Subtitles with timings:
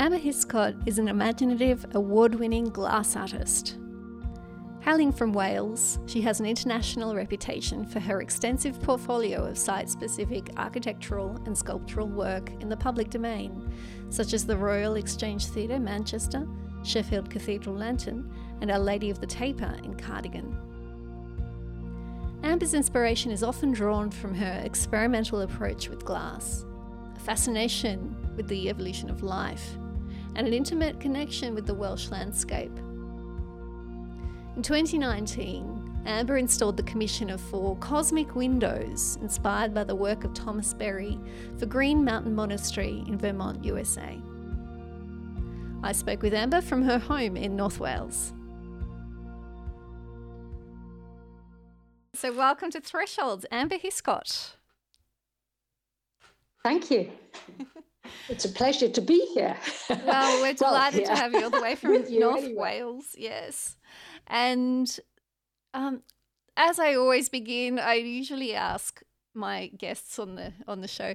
[0.00, 3.76] Amber Hiscott is an imaginative, award winning glass artist.
[4.80, 10.48] Hailing from Wales, she has an international reputation for her extensive portfolio of site specific
[10.56, 13.70] architectural and sculptural work in the public domain,
[14.08, 16.48] such as the Royal Exchange Theatre, Manchester,
[16.82, 18.32] Sheffield Cathedral Lantern,
[18.62, 20.56] and Our Lady of the Taper in Cardigan.
[22.42, 26.64] Amber's inspiration is often drawn from her experimental approach with glass,
[27.14, 29.76] a fascination with the evolution of life,
[30.36, 32.76] and an intimate connection with the Welsh landscape.
[34.56, 40.34] In 2019, Amber installed the commission of four cosmic windows inspired by the work of
[40.34, 41.18] Thomas Berry
[41.58, 44.18] for Green Mountain Monastery in Vermont, USA.
[45.82, 48.32] I spoke with Amber from her home in North Wales.
[52.14, 54.56] So, welcome to Thresholds, Amber Hiscott.
[56.62, 57.10] Thank you.
[58.28, 59.56] It's a pleasure to be here.
[59.88, 62.54] Well, we're delighted well, to have you all the way from North anyway.
[62.54, 63.14] Wales.
[63.16, 63.76] Yes.
[64.26, 64.98] And
[65.74, 66.02] um,
[66.56, 69.02] as I always begin, I usually ask
[69.34, 71.14] my guests on the on the show,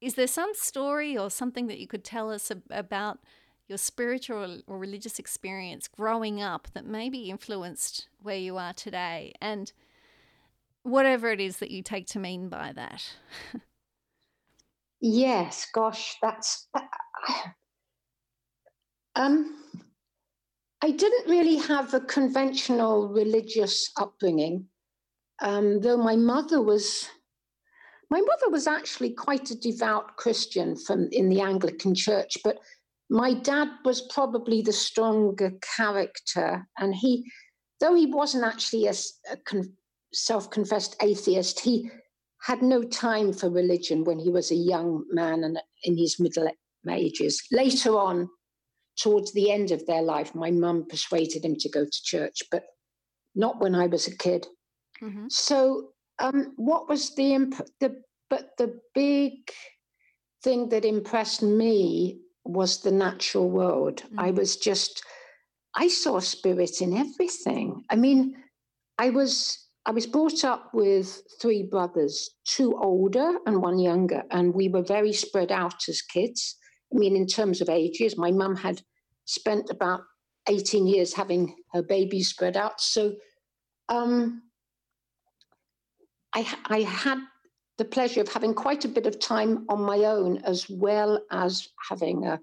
[0.00, 3.18] is there some story or something that you could tell us about
[3.68, 9.72] your spiritual or religious experience growing up that maybe influenced where you are today and
[10.82, 13.16] whatever it is that you take to mean by that?
[15.04, 16.66] yes, gosh, that's
[19.16, 19.60] um
[20.82, 24.66] I didn't really have a conventional religious upbringing,
[25.40, 27.08] um, though my mother was.
[28.10, 32.58] My mother was actually quite a devout Christian from in the Anglican Church, but
[33.08, 37.24] my dad was probably the stronger character, and he,
[37.80, 38.94] though he wasn't actually a,
[39.32, 39.72] a con-
[40.12, 41.90] self-confessed atheist, he
[42.44, 46.46] had no time for religion when he was a young man and in his middle
[46.90, 47.42] ages.
[47.50, 48.28] Later on,
[49.00, 52.64] towards the end of their life, my mum persuaded him to go to church, but
[53.34, 54.46] not when I was a kid.
[55.02, 55.26] Mm-hmm.
[55.30, 59.32] So, um, what was the imp- the but the big
[60.42, 64.02] thing that impressed me was the natural world.
[64.02, 64.20] Mm-hmm.
[64.20, 65.02] I was just
[65.74, 67.84] I saw spirit in everything.
[67.88, 68.36] I mean,
[68.98, 74.54] I was I was brought up with three brothers, two older and one younger, and
[74.54, 76.56] we were very spread out as kids.
[76.92, 78.80] I mean, in terms of ages, my mum had
[79.26, 80.02] spent about
[80.48, 82.80] 18 years having her babies spread out.
[82.80, 83.14] So
[83.88, 84.42] um,
[86.32, 87.18] I, I had
[87.76, 91.68] the pleasure of having quite a bit of time on my own, as well as
[91.88, 92.40] having a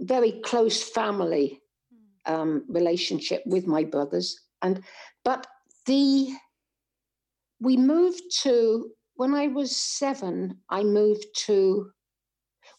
[0.00, 1.60] very close family
[2.26, 4.38] um, relationship with my brothers.
[4.62, 4.82] And
[5.28, 5.46] but
[5.84, 6.34] the
[7.60, 10.56] we moved to when I was seven.
[10.70, 11.90] I moved to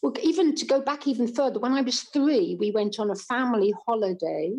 [0.02, 3.22] well, even to go back even further, when I was three, we went on a
[3.32, 4.50] family holiday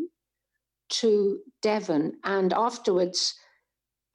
[1.02, 2.14] to Devon.
[2.24, 3.36] And afterwards,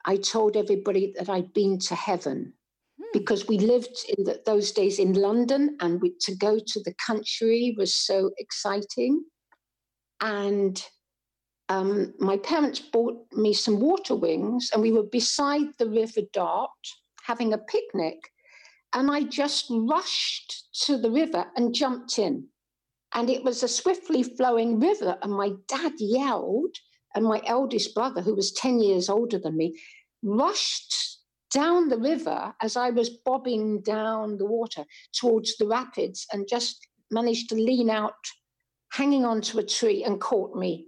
[0.05, 2.53] I told everybody that I'd been to heaven
[2.97, 3.09] hmm.
[3.13, 6.95] because we lived in the, those days in London and we, to go to the
[7.05, 9.23] country was so exciting.
[10.19, 10.83] And
[11.69, 16.69] um, my parents bought me some water wings, and we were beside the River Dart
[17.23, 18.31] having a picnic.
[18.93, 22.47] And I just rushed to the river and jumped in.
[23.13, 25.17] And it was a swiftly flowing river.
[25.21, 26.75] And my dad yelled,
[27.15, 29.77] and my eldest brother, who was 10 years older than me,
[30.23, 31.19] rushed
[31.51, 36.87] down the river as I was bobbing down the water towards the rapids and just
[37.11, 38.13] managed to lean out,
[38.91, 40.87] hanging onto a tree, and caught me.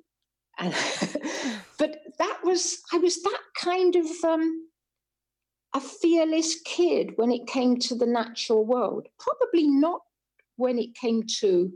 [0.60, 0.74] And
[1.78, 4.68] but that was, I was that kind of um,
[5.76, 9.08] a fearless kid when it came to the natural world.
[9.20, 10.02] Probably not
[10.58, 11.72] when it came to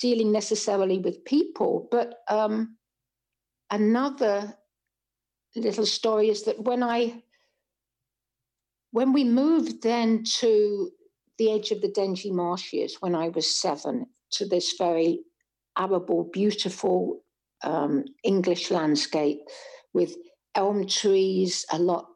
[0.00, 2.76] dealing necessarily with people, but um,
[3.70, 4.54] another
[5.56, 7.22] little story is that when I
[8.90, 10.90] when we moved then to
[11.38, 15.20] the edge of the Dengie Marshes when I was seven to this very
[15.76, 17.23] arable, beautiful
[17.64, 19.40] um, English landscape
[19.92, 20.14] with
[20.54, 22.06] elm trees, a lot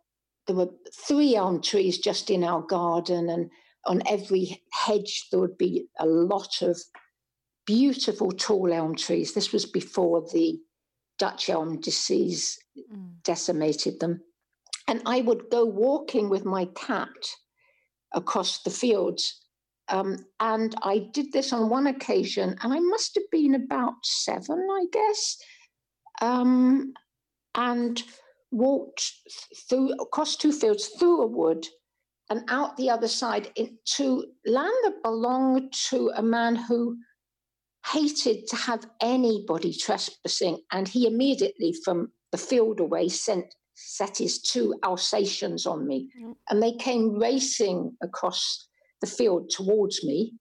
[0.47, 0.71] there were
[1.07, 3.51] three elm trees just in our garden, and
[3.85, 6.81] on every hedge there would be a lot of
[7.67, 9.35] beautiful tall elm trees.
[9.35, 10.59] This was before the
[11.19, 13.11] Dutch elm disease mm.
[13.25, 14.23] decimated them.
[14.87, 17.09] And I would go walking with my cat
[18.15, 19.39] across the fields.
[19.91, 24.59] Um, and I did this on one occasion, and I must have been about seven,
[24.71, 25.37] I guess.
[26.21, 26.93] Um,
[27.55, 28.03] and
[28.51, 29.13] walked
[29.69, 31.67] through across two fields through a wood
[32.31, 33.51] and out the other side
[33.85, 36.97] to land that belonged to a man who
[37.87, 40.59] hated to have anybody trespassing.
[40.73, 46.11] And he immediately, from the field away, sent set his two Alsatians on me.
[46.21, 46.35] Mm.
[46.51, 48.68] And they came racing across
[49.01, 50.35] the field towards me.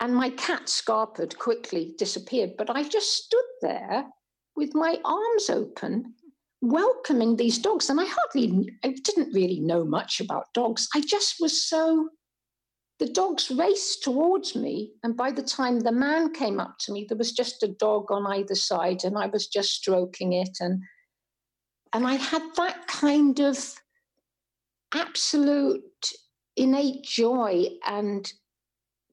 [0.00, 2.52] And my cat, Scarpard, quickly disappeared.
[2.56, 4.06] But I just stood there
[4.54, 6.14] with my arms open,
[6.60, 7.90] welcoming these dogs.
[7.90, 10.88] And I hardly, I didn't really know much about dogs.
[10.94, 12.10] I just was so,
[13.00, 14.92] the dogs raced towards me.
[15.02, 18.10] And by the time the man came up to me, there was just a dog
[18.10, 20.58] on either side, and I was just stroking it.
[20.60, 20.82] And
[21.92, 23.74] and I had that kind of
[24.94, 25.82] absolute
[26.58, 28.30] innate joy and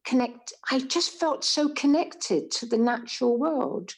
[0.06, 0.54] connect.
[0.72, 3.94] I just felt so connected to the natural world.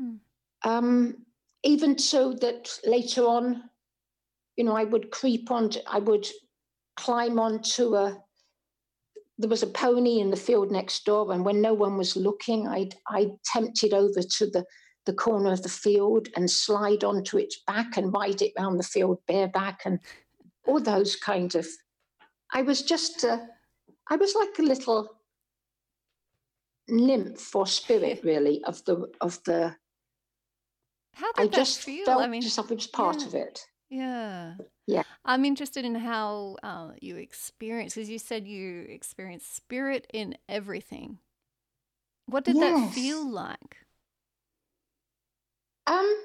[0.00, 0.18] Mm.
[0.64, 1.16] Um,
[1.62, 3.62] even so that later on,
[4.56, 6.26] you know, I would creep on, I would
[6.96, 8.22] climb onto a,
[9.38, 12.66] there was a pony in the field next door, and when no one was looking,
[12.66, 14.64] I'd, I'd tempted over to the
[15.06, 18.84] the corner of the field and slide onto its back and ride it round the
[18.84, 20.00] field bareback and
[20.66, 21.66] all those kinds of.
[22.52, 23.38] I was just, uh,
[24.10, 25.08] I was like a little
[26.88, 29.74] nymph or spirit, really, of the of the.
[31.12, 32.04] How did I that just feel?
[32.04, 33.26] felt I mean, just like was part yeah.
[33.26, 33.66] of it.
[33.88, 34.54] Yeah.
[34.86, 35.02] Yeah.
[35.24, 41.18] I'm interested in how uh, you experience, because you said you experience spirit in everything.
[42.26, 42.80] What did yes.
[42.80, 43.76] that feel like?
[45.86, 46.16] Um,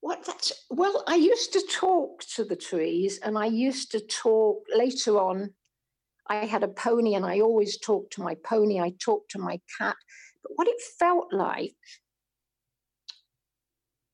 [0.00, 4.64] what that's well, I used to talk to the trees, and I used to talk
[4.74, 5.50] later on.
[6.28, 8.80] I had a pony, and I always talked to my pony.
[8.80, 9.96] I talked to my cat,
[10.42, 11.74] but what it felt like,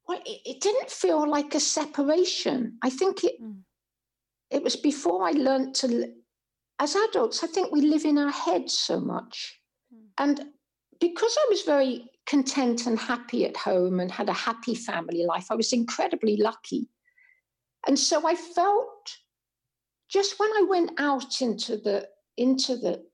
[0.09, 2.79] well, it, it didn't feel like a separation.
[2.83, 3.59] I think it mm.
[4.51, 6.13] it was before I learned to.
[6.79, 9.61] As adults, I think we live in our heads so much,
[9.95, 10.09] mm.
[10.19, 10.45] and
[11.01, 15.47] because I was very content and happy at home and had a happy family life.
[15.51, 16.89] I was incredibly lucky.
[17.87, 19.17] And so I felt
[20.09, 23.05] just when I went out into the into the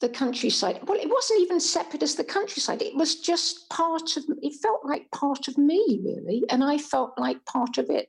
[0.00, 2.82] the countryside, well, it wasn't even separate as the countryside.
[2.82, 6.44] It was just part of it felt like part of me, really.
[6.50, 8.08] And I felt like part of it.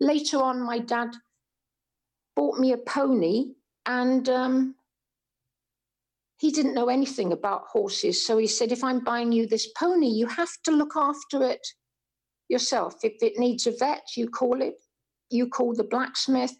[0.00, 1.14] Later on, my dad
[2.34, 3.52] bought me a pony
[3.86, 4.74] and um,
[6.38, 8.24] he didn't know anything about horses.
[8.24, 11.66] So he said, if I'm buying you this pony, you have to look after it
[12.48, 12.94] yourself.
[13.02, 14.74] If it needs a vet, you call it,
[15.30, 16.54] you call the blacksmith.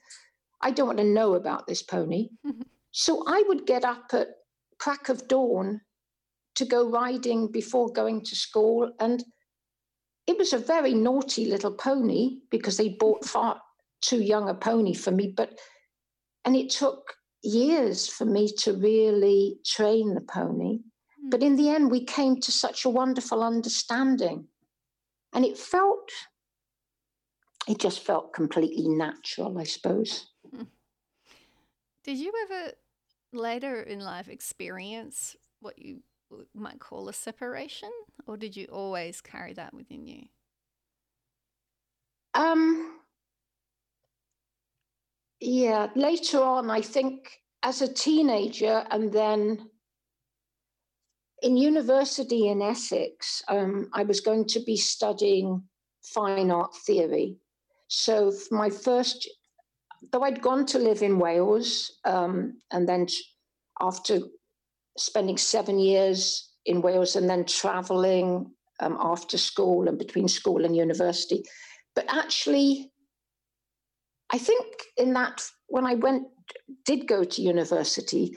[0.61, 2.31] I don't want to know about this pony.
[2.91, 4.29] so I would get up at
[4.81, 5.81] crack of dawn
[6.57, 8.91] to go riding before going to school.
[8.99, 9.25] And
[10.27, 13.61] it was a very naughty little pony because they bought far
[14.01, 15.33] too young a pony for me.
[15.37, 15.57] But
[16.45, 20.79] and it took years for me to really train the pony.
[20.79, 21.31] Mm.
[21.31, 24.47] But in the end, we came to such a wonderful understanding.
[25.35, 26.11] And it felt,
[27.69, 30.27] it just felt completely natural, I suppose.
[30.55, 30.63] Hmm.
[32.05, 32.73] Did you ever
[33.33, 36.03] later in life experience what you
[36.55, 37.91] might call a separation,
[38.27, 40.25] or did you always carry that within you?
[42.35, 42.98] Um,
[45.41, 47.31] yeah, later on, I think
[47.63, 49.69] as a teenager and then
[51.43, 55.63] in university in Essex, um, I was going to be studying
[56.03, 57.37] fine art theory.
[57.87, 59.29] So my first,
[60.13, 63.07] though I'd gone to live in Wales, um, and then
[63.81, 64.21] after
[64.97, 70.77] spending seven years in Wales and then traveling um, after school and between school and
[70.77, 71.45] university,
[71.95, 72.91] but actually
[74.31, 74.67] I think
[74.97, 76.29] in that when I went
[76.85, 78.37] did go to university,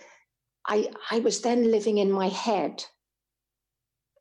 [0.67, 2.83] I I was then living in my head.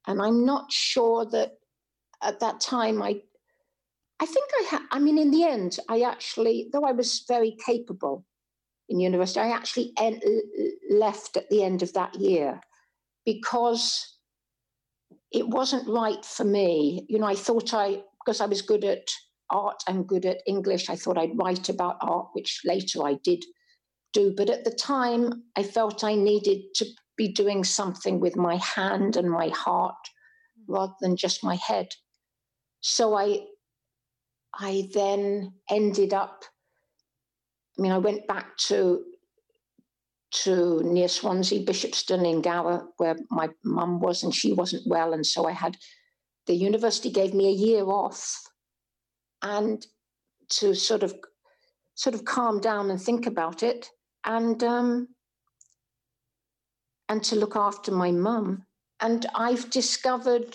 [0.06, 1.52] And I'm not sure that
[2.22, 3.22] at that time I
[4.20, 7.56] I think I had I mean in the end I actually though I was very
[7.64, 8.24] capable
[8.88, 10.20] in university I actually en-
[10.90, 12.60] left at the end of that year
[13.24, 14.16] because
[15.32, 17.06] it wasn't right for me.
[17.08, 19.08] You know, I thought I because I was good at
[19.50, 19.82] art.
[19.86, 20.88] I'm good at English.
[20.88, 23.44] I thought I'd write about art, which later I did
[24.12, 24.32] do.
[24.36, 29.16] But at the time, I felt I needed to be doing something with my hand
[29.16, 29.96] and my heart
[30.68, 31.88] rather than just my head.
[32.80, 33.40] So I,
[34.54, 36.44] I then ended up.
[37.78, 39.04] I mean, I went back to
[40.32, 45.26] to near Swansea, Bishopston in Gower, where my mum was, and she wasn't well, and
[45.26, 45.76] so I had
[46.46, 48.40] the university gave me a year off
[49.42, 49.86] and
[50.48, 51.14] to sort of
[51.94, 53.88] sort of calm down and think about it
[54.24, 55.08] and um,
[57.08, 58.64] and to look after my mum.
[59.00, 60.54] And I've discovered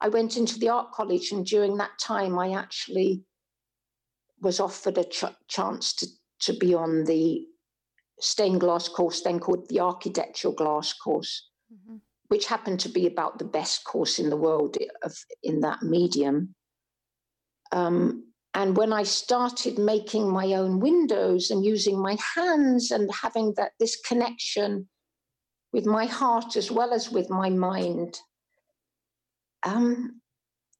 [0.00, 3.24] I went into the art college, and during that time, I actually
[4.40, 6.06] was offered a ch- chance to,
[6.42, 7.44] to be on the
[8.20, 11.96] stained glass course, then called the architectural glass course, mm-hmm.
[12.28, 16.54] which happened to be about the best course in the world of, in that medium.
[17.72, 23.54] Um, and when I started making my own windows and using my hands and having
[23.56, 24.88] that this connection
[25.72, 28.18] with my heart as well as with my mind,
[29.64, 30.20] um,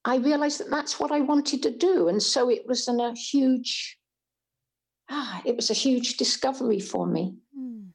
[0.04, 2.08] I realized that that's what I wanted to do.
[2.08, 3.98] And so it was an, a huge,
[5.10, 7.34] ah, it was a huge discovery for me.
[7.54, 7.88] Hmm.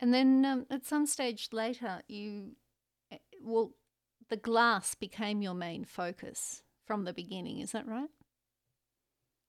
[0.00, 2.56] And then um, at some stage later, you,
[3.12, 3.72] eh, well,
[4.32, 7.60] the glass became your main focus from the beginning.
[7.60, 8.08] Is that right?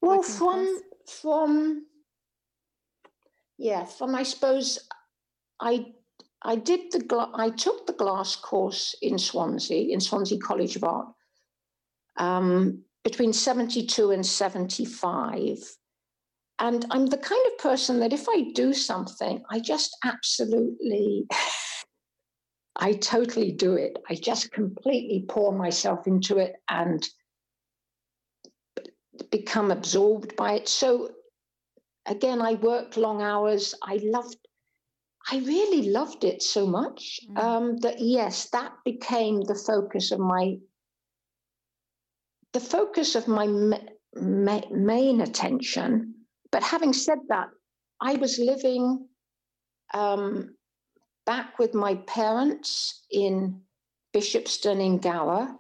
[0.01, 1.19] Well, Working from class?
[1.21, 1.85] from
[3.57, 4.89] yeah, from I suppose
[5.61, 5.85] I
[6.41, 10.83] I did the gla- I took the glass course in Swansea in Swansea College of
[10.83, 11.07] Art
[12.17, 15.59] um, between seventy two and seventy five.
[16.59, 21.25] And I'm the kind of person that if I do something, I just absolutely
[22.75, 23.97] I totally do it.
[24.09, 27.07] I just completely pour myself into it and
[29.29, 30.67] become absorbed by it.
[30.67, 31.11] So
[32.05, 33.75] again, I worked long hours.
[33.83, 34.37] I loved,
[35.31, 37.37] I really loved it so much mm.
[37.37, 40.57] um, that yes, that became the focus of my,
[42.53, 43.77] the focus of my ma-
[44.15, 46.15] ma- main attention.
[46.51, 47.49] But having said that,
[48.01, 49.07] I was living
[49.93, 50.55] um,
[51.25, 53.61] back with my parents in
[54.13, 55.55] Bishopston in Gower.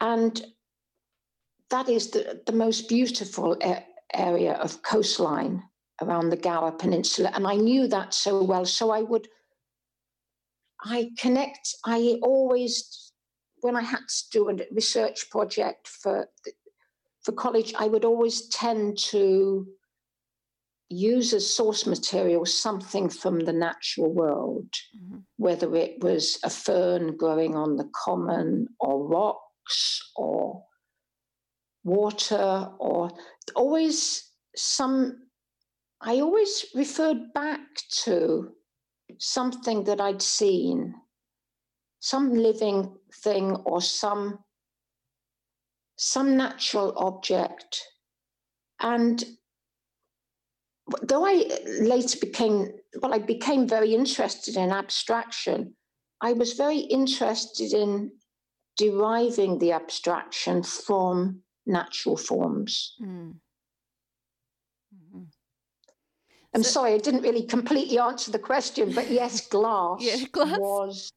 [0.00, 0.44] And
[1.70, 3.56] that is the, the most beautiful
[4.14, 5.62] area of coastline
[6.02, 7.30] around the Gower Peninsula.
[7.34, 8.64] And I knew that so well.
[8.64, 9.28] So I would,
[10.84, 13.12] I connect, I always,
[13.60, 16.28] when I had to do a research project for,
[17.22, 19.66] for college, I would always tend to
[20.88, 25.18] use as source material something from the natural world, mm-hmm.
[25.36, 30.62] whether it was a fern growing on the common or rocks or
[31.84, 33.10] water or
[33.54, 35.26] always some
[36.00, 37.60] I always referred back
[38.04, 38.52] to
[39.18, 40.94] something that I'd seen,
[42.00, 44.38] some living thing or some
[45.98, 47.82] some natural object.
[48.80, 49.24] And
[51.02, 51.48] though I
[51.80, 52.68] later became,
[53.00, 55.74] well, I became very interested in abstraction,
[56.20, 58.12] I was very interested in
[58.76, 62.94] deriving the abstraction from natural forms.
[63.02, 63.34] Mm.
[64.94, 65.22] Mm-hmm.
[66.54, 70.58] I'm so, sorry, I didn't really completely answer the question, but yes, glass, yeah, glass.
[70.58, 71.12] was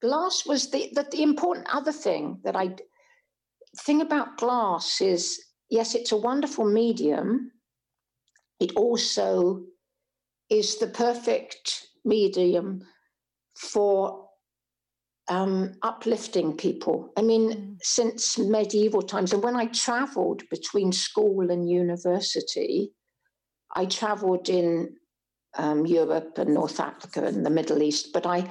[0.00, 2.74] glass was the, the the important other thing that I
[3.78, 5.40] thing about glass is
[5.70, 7.50] yes, it's a wonderful medium,
[8.62, 9.64] it also
[10.48, 12.82] is the perfect medium
[13.56, 14.28] for
[15.28, 17.12] um, uplifting people.
[17.16, 17.76] I mean, mm.
[17.82, 22.92] since medieval times, and when I traveled between school and university,
[23.74, 24.94] I traveled in
[25.58, 28.12] um, Europe and North Africa and the Middle East.
[28.12, 28.48] But I,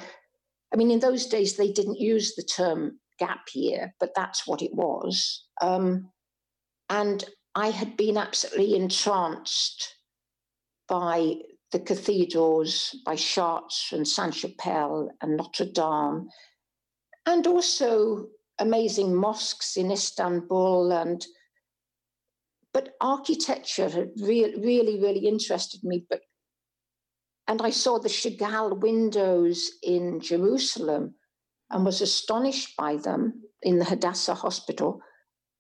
[0.74, 4.62] I mean, in those days, they didn't use the term gap year, but that's what
[4.62, 5.46] it was.
[5.62, 6.10] Um,
[6.90, 7.24] and
[7.56, 9.96] I had been absolutely entranced
[10.92, 11.36] by
[11.72, 16.28] the cathedrals, by Chartres and Sainte Chapelle and Notre Dame,
[17.26, 18.28] and also
[18.60, 21.26] amazing mosques in Istanbul and
[22.74, 26.06] but architecture had really, really, really interested me.
[26.10, 26.22] But
[27.48, 31.16] and I saw the Chagall windows in Jerusalem
[31.70, 35.02] and was astonished by them in the Hadassah Hospital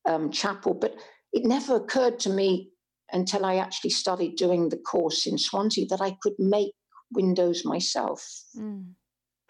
[0.05, 0.73] um, chapel.
[0.73, 0.95] But
[1.33, 2.70] it never occurred to me
[3.13, 6.73] until I actually started doing the course in Swansea that I could make
[7.11, 8.25] windows myself.
[8.57, 8.93] Mm.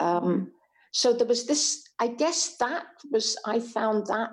[0.00, 0.52] Um,
[0.92, 4.30] so there was this, I guess that was, I found that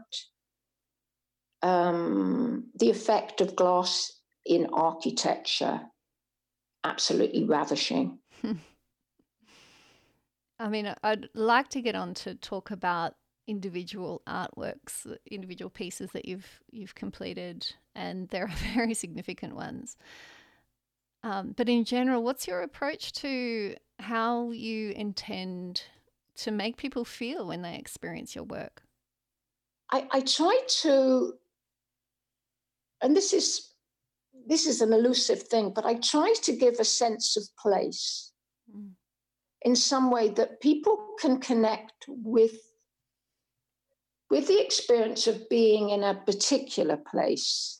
[1.62, 4.12] um, the effect of glass
[4.46, 5.82] in architecture
[6.84, 8.20] absolutely ravishing.
[10.60, 13.14] I mean, I'd like to get on to talk about
[13.48, 17.66] individual artworks, individual pieces that you've you've completed,
[18.00, 19.98] and there are very significant ones.
[21.22, 25.84] Um, but in general, what's your approach to how you intend
[26.38, 28.84] to make people feel when they experience your work?
[29.92, 31.34] I, I try to
[33.02, 33.74] and this is
[34.48, 38.32] this is an elusive thing, but I try to give a sense of place
[38.74, 38.90] mm.
[39.64, 42.56] in some way that people can connect with
[44.30, 47.79] with the experience of being in a particular place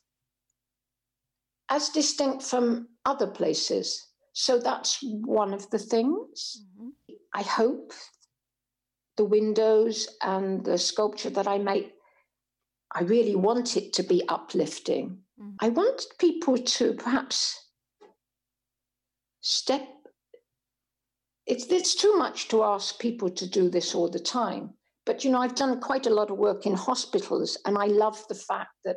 [1.70, 4.08] as distinct from other places.
[4.32, 6.64] So that's one of the things.
[6.78, 6.88] Mm-hmm.
[7.34, 7.92] I hope
[9.16, 11.92] the windows and the sculpture that I make,
[12.92, 15.18] I really want it to be uplifting.
[15.40, 15.56] Mm-hmm.
[15.60, 17.56] I want people to perhaps
[19.40, 19.86] step.
[21.46, 24.74] It's, it's too much to ask people to do this all the time.
[25.06, 28.22] But, you know, I've done quite a lot of work in hospitals, and I love
[28.28, 28.96] the fact that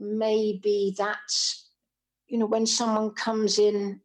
[0.00, 1.68] maybe that's,
[2.26, 4.00] you know, when someone comes in,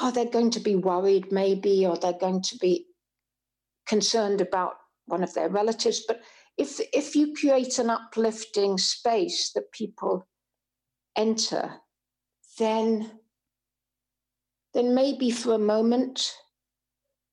[0.00, 2.86] oh, they're going to be worried, maybe, or they're going to be
[3.86, 4.74] concerned about
[5.06, 6.04] one of their relatives.
[6.06, 6.22] But
[6.58, 10.26] if if you create an uplifting space that people
[11.16, 11.74] enter,
[12.58, 13.12] then
[14.74, 16.32] then maybe for a moment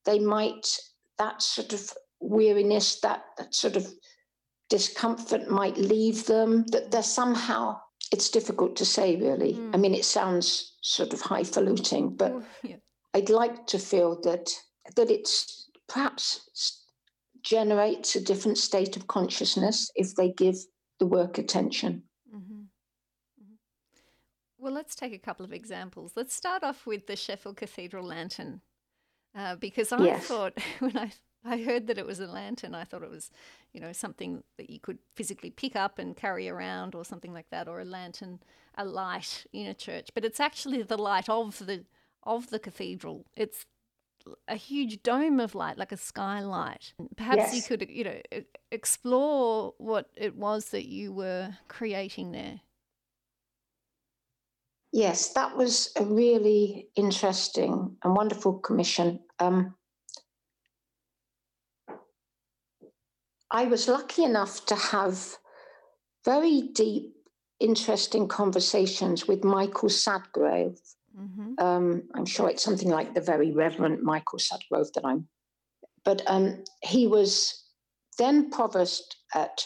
[0.06, 0.68] they might
[1.18, 3.88] that sort of weariness, that, that sort of
[4.70, 7.80] discomfort might leave them, that they're somehow,
[8.12, 9.54] it's difficult to say really.
[9.54, 9.76] Mm.
[9.76, 12.78] I mean, it sounds sort of highfalutin, but yeah.
[13.14, 14.52] I'd like to feel that
[14.96, 16.84] that it's perhaps
[17.42, 20.56] generates a different state of consciousness if they give
[21.00, 22.04] the work attention.
[22.34, 22.54] Mm-hmm.
[22.54, 23.54] Mm-hmm.
[24.58, 26.14] Well, let's take a couple of examples.
[26.16, 28.62] Let's start off with the Sheffield Cathedral lantern,
[29.36, 30.26] uh, because I yes.
[30.26, 31.12] thought when I
[31.46, 32.74] I heard that it was a lantern.
[32.74, 33.30] I thought it was,
[33.72, 37.50] you know, something that you could physically pick up and carry around or something like
[37.52, 38.40] that, or a lantern,
[38.76, 40.10] a light in a church.
[40.14, 41.86] But it's actually the light of the
[42.24, 43.26] of the cathedral.
[43.36, 43.66] It's
[44.48, 46.94] a huge dome of light, like a skylight.
[47.16, 47.56] Perhaps yes.
[47.56, 48.20] you could, you know,
[48.72, 52.62] explore what it was that you were creating there.
[54.92, 59.20] Yes, that was a really interesting and wonderful commission.
[59.40, 59.76] Um,
[63.56, 65.38] I was lucky enough to have
[66.26, 67.16] very deep,
[67.62, 70.78] interesting conversations with Michael Sadgrove.
[71.18, 71.64] Mm-hmm.
[71.66, 75.30] Um, I'm sure it's something like the very Reverend Michael Sadgrove that I'm.
[76.04, 77.64] But um, he was
[78.18, 79.64] then provost at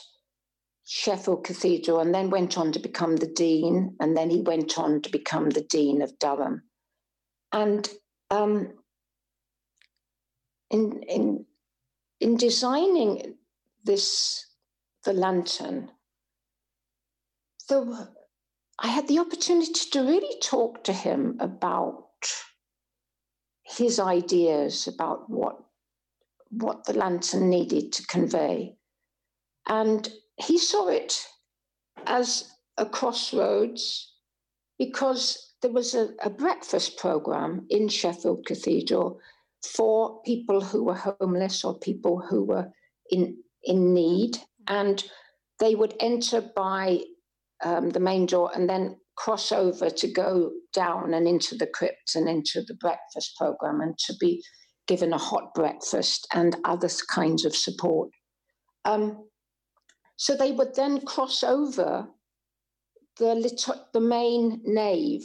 [0.86, 5.02] Sheffield Cathedral and then went on to become the dean, and then he went on
[5.02, 6.62] to become the dean of Durham.
[7.52, 7.90] And
[8.30, 8.74] um,
[10.70, 11.46] in in
[12.20, 13.39] in designing
[13.90, 14.46] this
[15.04, 15.90] the lantern,
[17.70, 18.08] the,
[18.78, 22.06] I had the opportunity to really talk to him about
[23.64, 25.58] his ideas about what
[26.52, 28.76] what the lantern needed to convey.
[29.68, 31.26] And he saw it
[32.06, 34.14] as a crossroads
[34.78, 39.20] because there was a, a breakfast program in Sheffield Cathedral
[39.64, 42.72] for people who were homeless or people who were
[43.12, 45.04] in in need, and
[45.60, 47.00] they would enter by
[47.64, 52.16] um, the main door and then cross over to go down and into the crypt
[52.16, 54.42] and into the breakfast program and to be
[54.88, 58.10] given a hot breakfast and other kinds of support.
[58.86, 59.28] Um,
[60.16, 62.08] so they would then cross over
[63.18, 65.24] the, lit- the main nave,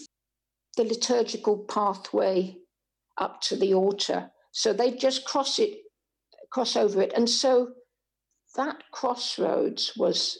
[0.76, 2.56] the liturgical pathway
[3.18, 4.30] up to the altar.
[4.50, 5.78] So they just cross it,
[6.50, 7.12] cross over it.
[7.14, 7.68] And so
[8.56, 10.38] that crossroads was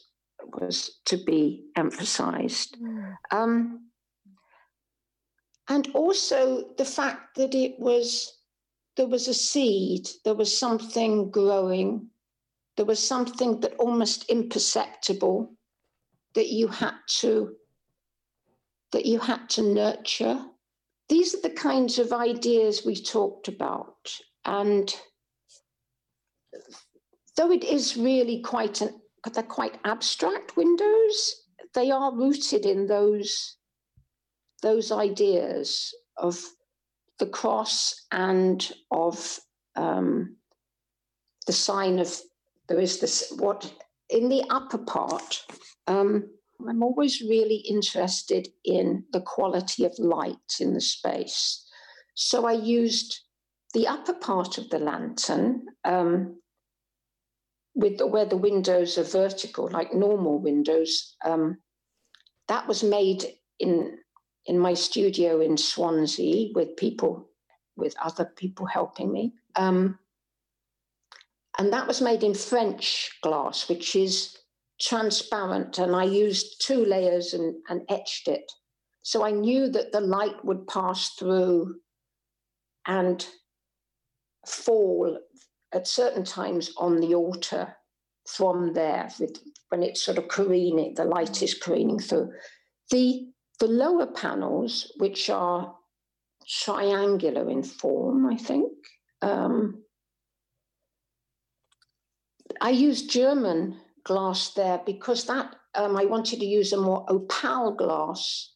[0.59, 2.77] was to be emphasized.
[2.81, 3.15] Mm.
[3.31, 3.91] Um,
[5.69, 8.41] and also the fact that it was
[8.97, 12.09] there was a seed, there was something growing,
[12.77, 15.53] there was something that almost imperceptible
[16.35, 17.55] that you had to
[18.93, 20.41] that you had to nurture.
[21.09, 24.11] These are the kinds of ideas we talked about.
[24.45, 24.95] And
[27.37, 29.01] though it is really quite an
[29.33, 31.35] they're quite abstract windows,
[31.73, 33.57] they are rooted in those
[34.63, 36.41] those ideas of
[37.19, 39.39] the cross and of
[39.77, 40.37] um,
[41.47, 42.19] the sign of
[42.69, 43.73] there is this what
[44.11, 45.43] in the upper part.
[45.87, 46.31] Um,
[46.67, 51.67] I'm always really interested in the quality of light in the space.
[52.15, 53.21] So I used
[53.75, 56.41] the upper part of the lantern, um,
[57.75, 61.59] with the, where the windows are vertical, like normal windows, um,
[62.49, 63.25] that was made
[63.59, 63.99] in
[64.47, 67.31] in my studio in Swansea with people,
[67.77, 69.33] with other people helping me.
[69.57, 69.99] Um,
[71.59, 74.37] and that was made in French glass, which is
[74.81, 78.51] transparent and I used two layers and, and etched it.
[79.03, 81.77] So I knew that the light would pass through
[82.87, 83.25] and
[84.47, 85.19] fall
[85.75, 87.77] at certain times on the altar
[88.27, 92.33] from there with, when it's sort of careening, the light is careening through.
[92.91, 93.27] The,
[93.61, 95.75] the lower panels, which are
[96.47, 98.73] triangular in form, I think,
[99.21, 99.83] um,
[102.61, 107.73] I used German glass there because that um, I wanted to use a more opal
[107.73, 108.53] glass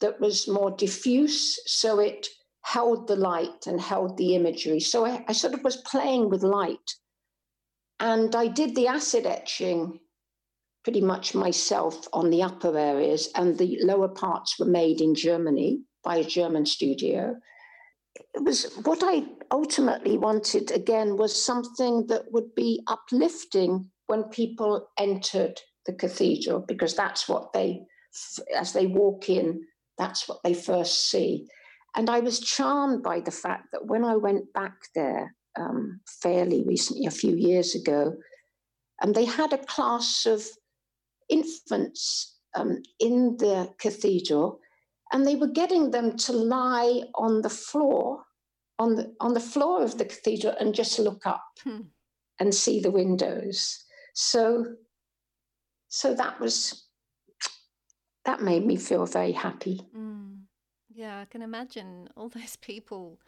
[0.00, 2.26] that was more diffuse, so it
[2.66, 4.80] held the light and held the imagery.
[4.80, 6.90] So I, I sort of was playing with light.
[8.00, 10.00] And I did the acid etching
[10.82, 15.80] pretty much myself on the upper areas, and the lower parts were made in Germany
[16.02, 17.36] by a German studio.
[18.34, 24.88] It was what I ultimately wanted again was something that would be uplifting when people
[24.98, 27.82] entered the cathedral, because that's what they,
[28.56, 29.62] as they walk in,
[29.98, 31.46] that's what they first see.
[31.96, 36.62] And I was charmed by the fact that when I went back there um, fairly
[36.66, 38.14] recently, a few years ago,
[39.00, 40.44] and they had a class of
[41.30, 44.60] infants um, in the cathedral,
[45.12, 48.24] and they were getting them to lie on the floor,
[48.78, 51.80] on the on the floor of the cathedral, and just look up hmm.
[52.38, 53.84] and see the windows.
[54.14, 54.64] So,
[55.88, 56.86] so that was
[58.26, 59.80] that made me feel very happy.
[59.96, 60.25] Mm.
[60.96, 63.20] Yeah, I can imagine all those people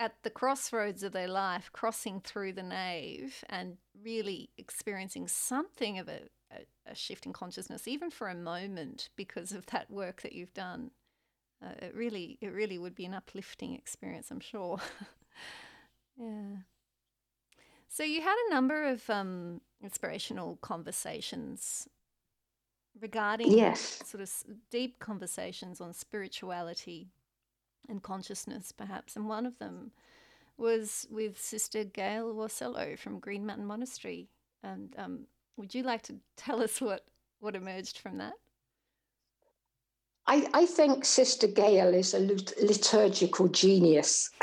[0.00, 6.08] at the crossroads of their life crossing through the nave and really experiencing something of
[6.08, 6.20] a,
[6.52, 10.54] a, a shift in consciousness, even for a moment, because of that work that you've
[10.54, 10.92] done.
[11.62, 14.78] Uh, it really, it really would be an uplifting experience, I'm sure.
[16.16, 16.58] yeah.
[17.88, 21.88] So you had a number of um, inspirational conversations
[23.00, 24.02] regarding yes.
[24.04, 24.30] sort of
[24.70, 27.08] deep conversations on spirituality
[27.88, 29.16] and consciousness, perhaps.
[29.16, 29.92] And one of them
[30.56, 34.28] was with Sister Gail Worcello from Green Mountain Monastery.
[34.62, 35.20] And um,
[35.56, 37.04] would you like to tell us what,
[37.40, 38.34] what emerged from that?
[40.26, 44.30] I, I think Sister Gail is a liturgical genius.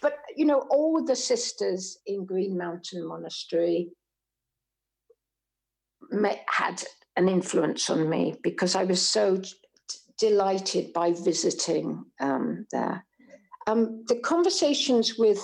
[0.00, 3.90] but, you know, all the sisters in Green Mountain Monastery
[6.48, 6.82] had
[7.16, 9.50] an influence on me because I was so d-
[10.18, 13.04] delighted by visiting um, there.
[13.66, 15.40] Um, the conversations with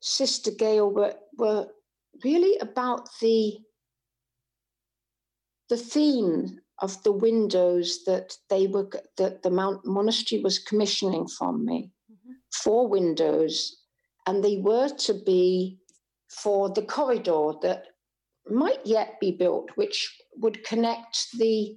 [0.00, 1.66] Sister Gail were, were
[2.24, 3.58] really about the
[5.68, 11.64] the theme of the windows that they were that the Mount Monastery was commissioning from
[11.64, 11.90] me.
[12.12, 12.32] Mm-hmm.
[12.52, 13.76] Four windows,
[14.26, 15.78] and they were to be
[16.28, 17.84] for the corridor that
[18.48, 21.76] might yet be built, which would connect the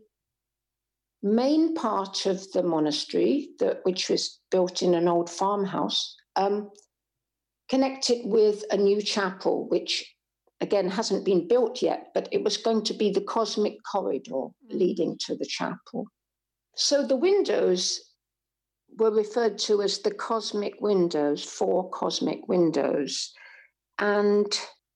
[1.21, 6.69] main part of the monastery, that, which was built in an old farmhouse, um,
[7.69, 10.06] connect it with a new chapel, which
[10.62, 14.51] again hasn't been built yet, but it was going to be the cosmic corridor mm.
[14.69, 16.08] leading to the chapel.
[16.75, 17.99] So the windows
[18.97, 23.34] were referred to as the cosmic windows, four cosmic windows.
[23.99, 24.47] And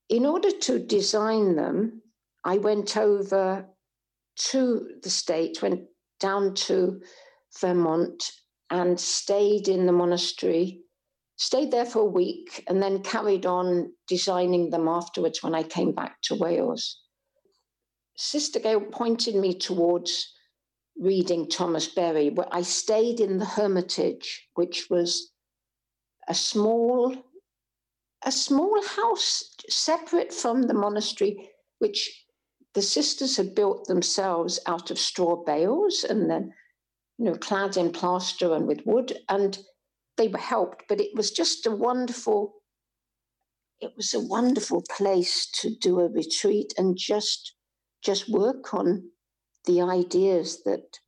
[0.10, 2.02] in order to design them,
[2.44, 3.68] I went over
[4.50, 5.82] to the States, went
[6.20, 7.02] down to
[7.60, 8.32] Vermont
[8.72, 10.82] and stayed in the monastery,
[11.38, 15.94] stayed there for a week, and then carried on designing them afterwards when I came
[15.94, 17.02] back to Wales.
[18.18, 20.34] Sister Gail pointed me towards
[20.98, 25.32] reading Thomas Berry, where I stayed in the Hermitage, which was
[26.28, 27.16] a small
[28.24, 32.26] a small house separate from the monastery, which
[32.74, 36.54] the sisters had built themselves out of straw bales and then,
[37.18, 39.18] you know, clad in plaster and with wood.
[39.30, 39.58] And
[40.18, 42.56] they were helped, but it was just a wonderful,
[43.80, 47.54] it was a wonderful place to do a retreat and just
[48.02, 49.12] just work on
[49.66, 51.00] the ideas that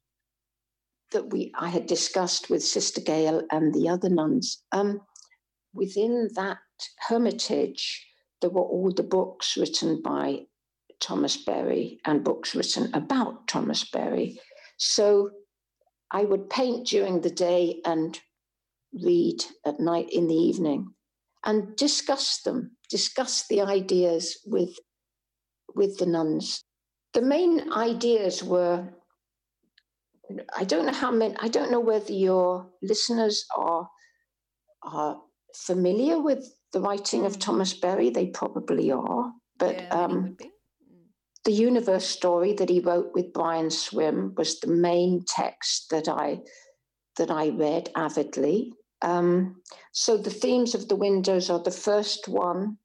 [1.12, 4.64] that we I had discussed with Sister Gail and the other nuns.
[4.72, 5.02] Um,
[5.74, 6.58] within that
[7.08, 8.06] hermitage,
[8.42, 10.42] there were all the books written by
[11.00, 14.40] Thomas Berry and books written about Thomas Berry.
[14.78, 15.32] So
[16.12, 18.20] I would paint during the day and
[18.94, 20.94] read at night in the evening
[21.46, 24.78] and discuss them, discuss the ideas with,
[25.76, 26.64] with the nuns.
[27.14, 28.94] The main ideas were
[30.56, 33.90] I don't know how many, I don't know whether your listeners are,
[34.84, 35.22] are
[35.54, 37.40] familiar with the writing of hmm.
[37.40, 38.10] Thomas Berry.
[38.10, 40.38] They probably are, but yeah, um,
[41.44, 46.42] the universe story that he wrote with Brian Swimme was the main text that I
[47.18, 48.74] that I read avidly.
[49.02, 52.78] Um, so the themes of the windows are the first one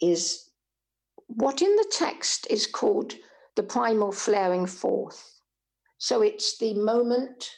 [0.00, 0.50] is
[1.26, 3.14] what in the text is called
[3.56, 5.40] the primal flaring forth.
[5.98, 7.50] So it's the moment,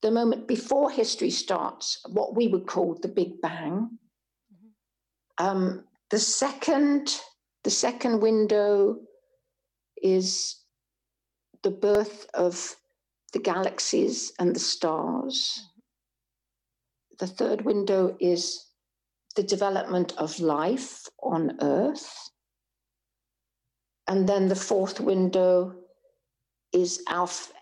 [0.00, 3.98] the moment before history starts, what we would call the Big Bang.
[5.38, 7.20] Um, the second,
[7.64, 8.96] the second window
[10.02, 10.56] is
[11.62, 12.76] the birth of
[13.32, 15.68] the galaxies and the stars.
[17.18, 18.66] The third window is
[19.36, 22.30] the development of life on Earth.
[24.06, 25.74] And then the fourth window
[26.72, 27.52] is our f-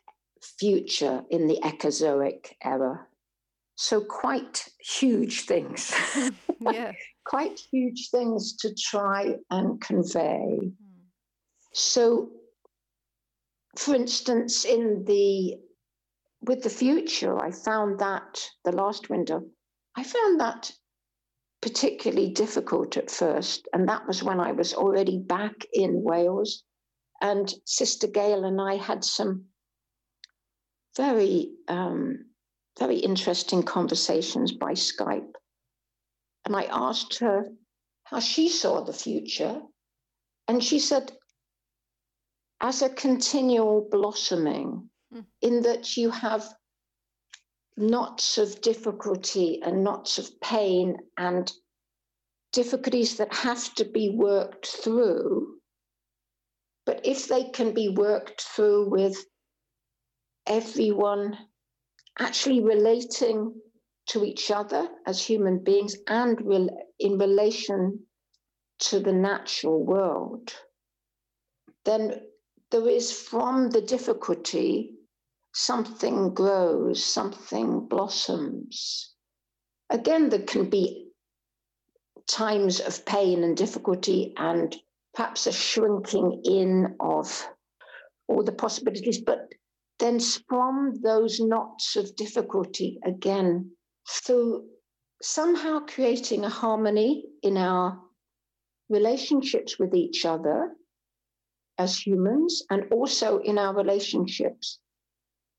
[0.40, 3.06] future in the Ecozoic era.
[3.76, 5.92] So, quite huge things.
[6.60, 6.92] yeah.
[7.26, 10.60] quite huge things to try and convey.
[10.60, 10.72] Mm.
[11.72, 12.30] So,
[13.76, 15.56] for instance, in the
[16.42, 19.42] with the future, I found that the last window,
[19.96, 20.70] I found that
[21.60, 23.66] particularly difficult at first.
[23.72, 26.62] And that was when I was already back in Wales.
[27.20, 29.46] And Sister Gail and I had some
[30.96, 32.26] very, um,
[32.78, 35.32] very interesting conversations by Skype.
[36.44, 37.46] And I asked her
[38.04, 39.60] how she saw the future.
[40.48, 41.12] And she said,
[42.60, 45.24] as a continual blossoming, mm.
[45.42, 46.46] in that you have
[47.76, 51.52] knots of difficulty and knots of pain and
[52.52, 55.56] difficulties that have to be worked through.
[56.86, 59.16] But if they can be worked through with
[60.46, 61.36] everyone
[62.18, 63.54] actually relating
[64.06, 66.40] to each other as human beings and
[66.98, 68.00] in relation
[68.78, 70.54] to the natural world,
[71.84, 72.20] then
[72.70, 74.92] there is from the difficulty
[75.52, 79.14] something grows, something blossoms.
[79.88, 81.08] Again, there can be
[82.26, 84.76] times of pain and difficulty and
[85.14, 87.48] perhaps a shrinking in of
[88.28, 89.48] all the possibilities, but
[89.98, 93.70] then from those knots of difficulty again
[94.08, 94.68] through
[95.22, 97.98] somehow creating a harmony in our
[98.88, 100.76] relationships with each other
[101.78, 104.78] as humans and also in our relationships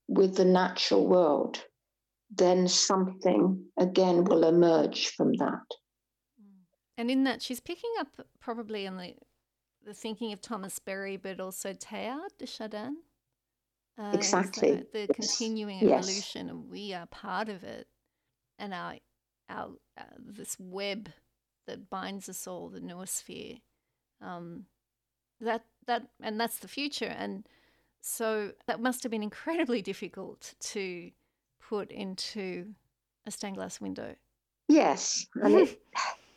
[0.08, 1.64] with the natural world,
[2.34, 5.66] then something again will emerge from that.
[6.98, 8.08] And in that, she's picking up
[8.40, 9.16] probably on the,
[9.86, 12.98] the thinking of Thomas Berry, but also Teilhard de Chardin.
[13.98, 14.86] Uh, exactly.
[14.94, 16.52] The, the continuing evolution, yes.
[16.52, 17.88] and we are part of it.
[18.60, 18.96] And our,
[19.50, 21.10] our uh, this web
[21.68, 23.62] that binds us all, the noosphere,
[24.22, 24.66] um,
[25.42, 27.48] that that and that's the future and
[28.02, 31.12] so that must have been incredibly difficult to
[31.60, 32.68] put into
[33.26, 34.16] a stained glass window
[34.68, 35.80] yes and it,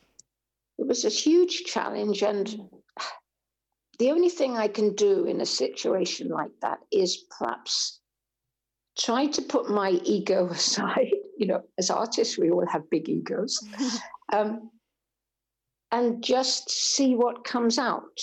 [0.79, 2.61] it was a huge challenge and
[4.01, 8.01] the only thing i can do in a situation like that is perhaps
[8.99, 13.65] try to put my ego aside you know as artists we all have big egos
[14.33, 14.71] um,
[15.93, 18.19] and just see what comes out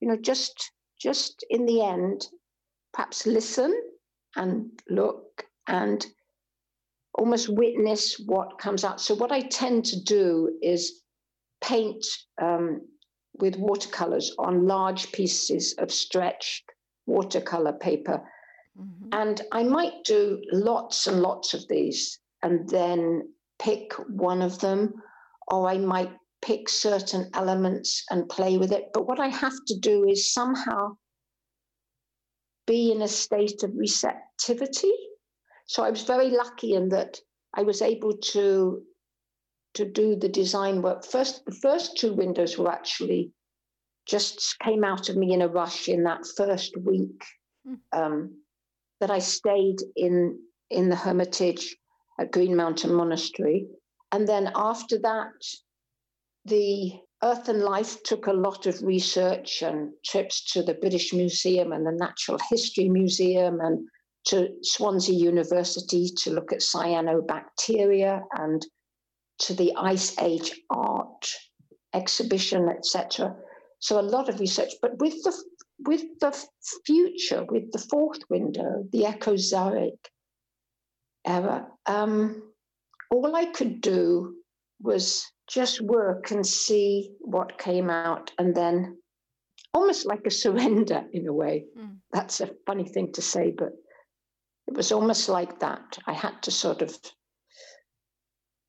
[0.00, 2.26] you know, just just in the end,
[2.92, 3.72] perhaps listen
[4.36, 6.06] and look and
[7.14, 9.00] almost witness what comes out.
[9.00, 11.02] So what I tend to do is
[11.62, 12.04] paint
[12.40, 12.80] um,
[13.38, 16.64] with watercolors on large pieces of stretched
[17.06, 18.22] watercolor paper.
[18.78, 19.08] Mm-hmm.
[19.12, 24.94] And I might do lots and lots of these and then pick one of them,
[25.48, 28.90] or I might pick certain elements and play with it.
[28.94, 30.96] But what I have to do is somehow
[32.66, 34.92] be in a state of receptivity.
[35.66, 37.18] So I was very lucky in that
[37.54, 38.82] I was able to
[39.78, 41.04] to do the design work.
[41.04, 43.30] First, the first two windows were actually
[44.08, 47.22] just came out of me in a rush in that first week
[47.64, 47.76] mm.
[47.92, 48.42] um,
[49.00, 50.36] that I stayed in
[50.68, 51.76] in the Hermitage
[52.18, 53.68] at Green Mountain Monastery.
[54.10, 55.40] And then after that,
[56.44, 61.70] the Earth and Life took a lot of research and trips to the British Museum
[61.70, 63.86] and the Natural History Museum and
[64.26, 68.66] to Swansea University to look at cyanobacteria and
[69.40, 71.28] to the Ice Age art
[71.94, 73.36] exhibition, etc.
[73.80, 75.32] So a lot of research, but with the
[75.80, 76.36] with the
[76.84, 79.98] future, with the fourth window, the Ecozoic
[81.24, 82.42] era, um,
[83.10, 84.34] all I could do
[84.80, 88.32] was just work and see what came out.
[88.38, 88.98] And then
[89.72, 91.64] almost like a surrender in a way.
[91.78, 91.96] Mm.
[92.12, 93.72] That's a funny thing to say, but
[94.66, 95.98] it was almost like that.
[96.06, 96.96] I had to sort of,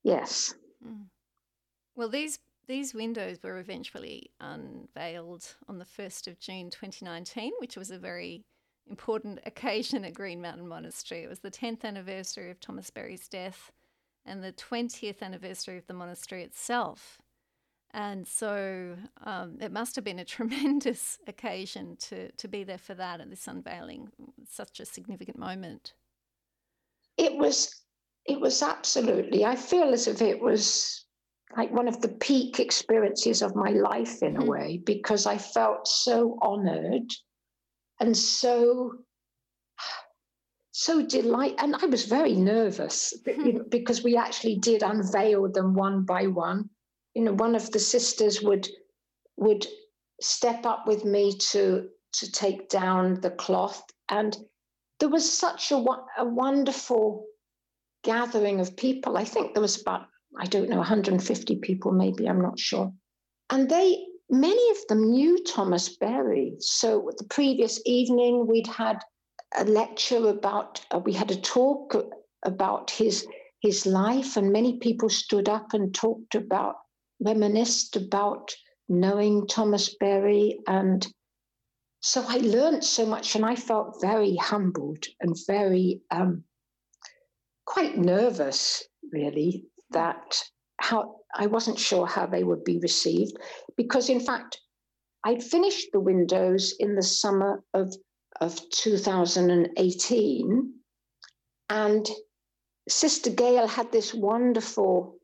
[0.03, 0.53] yes.
[1.99, 7.91] Well, these these windows were eventually unveiled on the 1st of June 2019, which was
[7.91, 8.45] a very
[8.89, 11.23] important occasion at Green Mountain Monastery.
[11.23, 13.73] It was the 10th anniversary of Thomas Berry's death
[14.25, 17.17] and the 20th anniversary of the monastery itself.
[17.93, 22.93] And so um, it must have been a tremendous occasion to, to be there for
[22.93, 24.07] that at this unveiling,
[24.49, 25.95] such a significant moment.
[27.17, 27.75] It was,
[28.23, 29.43] it was absolutely.
[29.43, 31.03] I feel as if it was
[31.57, 34.43] like one of the peak experiences of my life in mm-hmm.
[34.43, 37.11] a way because I felt so honored
[37.99, 38.93] and so
[40.71, 43.67] so delight and I was very nervous mm-hmm.
[43.69, 46.69] because we actually did unveil them one by one.
[47.15, 48.67] You know, one of the sisters would
[49.35, 49.65] would
[50.21, 54.37] step up with me to to take down the cloth and
[54.99, 55.83] there was such a,
[56.17, 57.25] a wonderful
[58.03, 59.17] gathering of people.
[59.17, 62.91] I think there was about I don't know, 150 people, maybe, I'm not sure.
[63.49, 66.55] And they, many of them knew Thomas Berry.
[66.59, 68.99] So the previous evening, we'd had
[69.57, 71.95] a lecture about, uh, we had a talk
[72.43, 73.27] about his,
[73.61, 76.75] his life, and many people stood up and talked about,
[77.19, 78.55] reminisced about
[78.87, 80.59] knowing Thomas Berry.
[80.67, 81.05] And
[82.01, 86.43] so I learned so much, and I felt very humbled and very um,
[87.65, 90.41] quite nervous, really, that
[90.77, 93.37] how I wasn't sure how they would be received
[93.75, 94.59] because, in fact,
[95.23, 97.95] I'd finished the windows in the summer of,
[98.39, 100.73] of 2018,
[101.69, 102.09] and
[102.87, 105.17] Sister Gail had this wonderful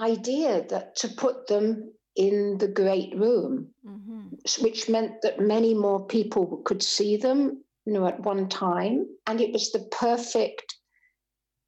[0.00, 4.28] idea that to put them in the great room, mm-hmm.
[4.60, 9.40] which meant that many more people could see them, you know, at one time, and
[9.40, 10.76] it was the perfect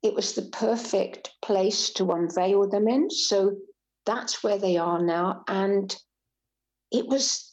[0.02, 3.10] it was the perfect place to unveil them in.
[3.10, 3.56] So
[4.04, 5.42] that's where they are now.
[5.48, 5.94] And
[6.92, 7.52] it was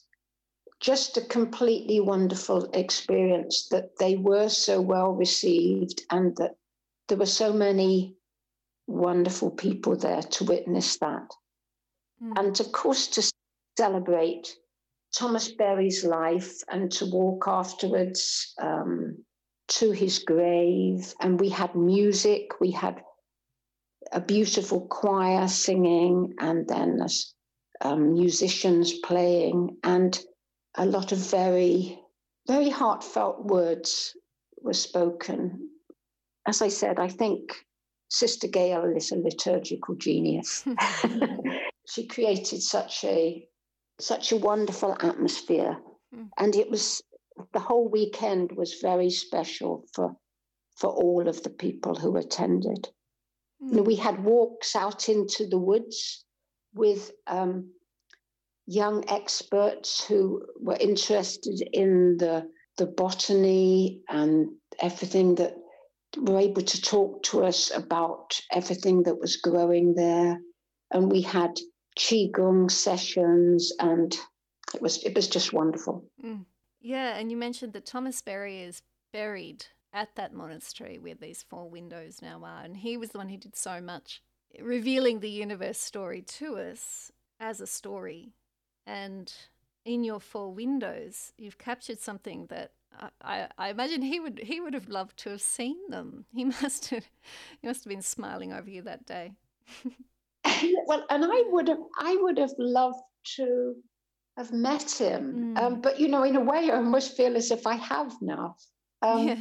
[0.79, 6.55] just a completely wonderful experience that they were so well received and that
[7.07, 8.15] there were so many
[8.87, 11.29] wonderful people there to witness that.
[12.21, 12.37] Mm.
[12.37, 13.31] And of course, to
[13.77, 14.55] celebrate
[15.13, 19.23] Thomas Berry's life and to walk afterwards um,
[19.67, 22.59] to his grave, and we had music.
[22.59, 23.01] We had
[24.11, 26.99] a beautiful choir singing, and then
[27.81, 30.19] um, musicians playing, and
[30.75, 31.99] a lot of very,
[32.47, 34.15] very heartfelt words
[34.61, 35.69] were spoken.
[36.47, 37.65] As I said, I think
[38.09, 40.65] Sister Gail is a liturgical genius.
[41.87, 43.47] she created such a
[43.99, 45.77] such a wonderful atmosphere,
[46.13, 46.25] hmm.
[46.37, 47.01] and it was
[47.53, 50.15] the whole weekend was very special for
[50.75, 52.89] for all of the people who attended.
[53.61, 53.85] Mm.
[53.85, 56.25] We had walks out into the woods
[56.73, 57.71] with um,
[58.65, 65.55] young experts who were interested in the the botany and everything that
[66.17, 70.39] were able to talk to us about everything that was growing there.
[70.91, 71.59] And we had
[71.97, 74.15] qigong sessions, and
[74.73, 76.05] it was it was just wonderful.
[76.23, 76.45] Mm.
[76.83, 78.81] Yeah, and you mentioned that Thomas Berry is
[79.13, 82.61] buried at that monastery where these four windows now are.
[82.61, 84.21] And he was the one who did so much
[84.59, 88.33] revealing the universe story to us as a story.
[88.85, 89.33] And
[89.85, 92.71] in your four windows, you've captured something that
[93.21, 96.25] I, I, imagine he would he would have loved to have seen them.
[96.33, 97.05] He must have
[97.61, 99.31] he must have been smiling over you that day.
[100.85, 103.01] well, and I would have I would have loved
[103.37, 103.75] to
[104.37, 105.55] have met him.
[105.55, 105.59] Mm.
[105.59, 108.55] Um, but, you know, in a way, I almost feel as if I have now.
[109.01, 109.37] Um, yeah.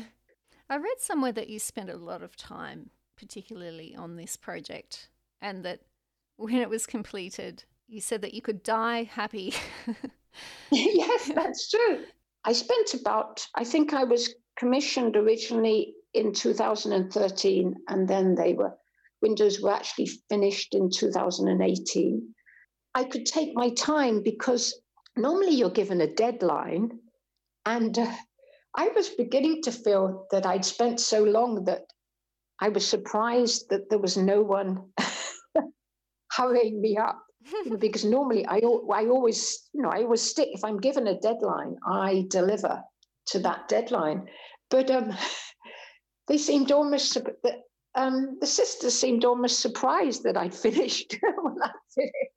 [0.68, 5.08] I read somewhere that you spent a lot of time, particularly on this project,
[5.40, 5.80] and that
[6.36, 9.54] when it was completed, you said that you could die happy.
[10.70, 12.04] yes, that's true.
[12.44, 18.74] I spent about, I think I was commissioned originally in 2013, and then they were,
[19.20, 22.34] windows were actually finished in 2018.
[22.94, 24.80] I could take my time because
[25.16, 26.98] normally you're given a deadline.
[27.64, 28.12] And uh,
[28.74, 31.82] I was beginning to feel that I'd spent so long that
[32.60, 34.90] I was surprised that there was no one
[36.32, 37.22] hurrying me up.
[37.78, 41.76] because normally I, I always, you know, I always stick, if I'm given a deadline,
[41.86, 42.82] I deliver
[43.26, 44.28] to that deadline.
[44.70, 45.16] But um,
[46.28, 47.18] they seemed almost,
[47.94, 52.32] um, the sisters seemed almost surprised that I'd finished when I finished.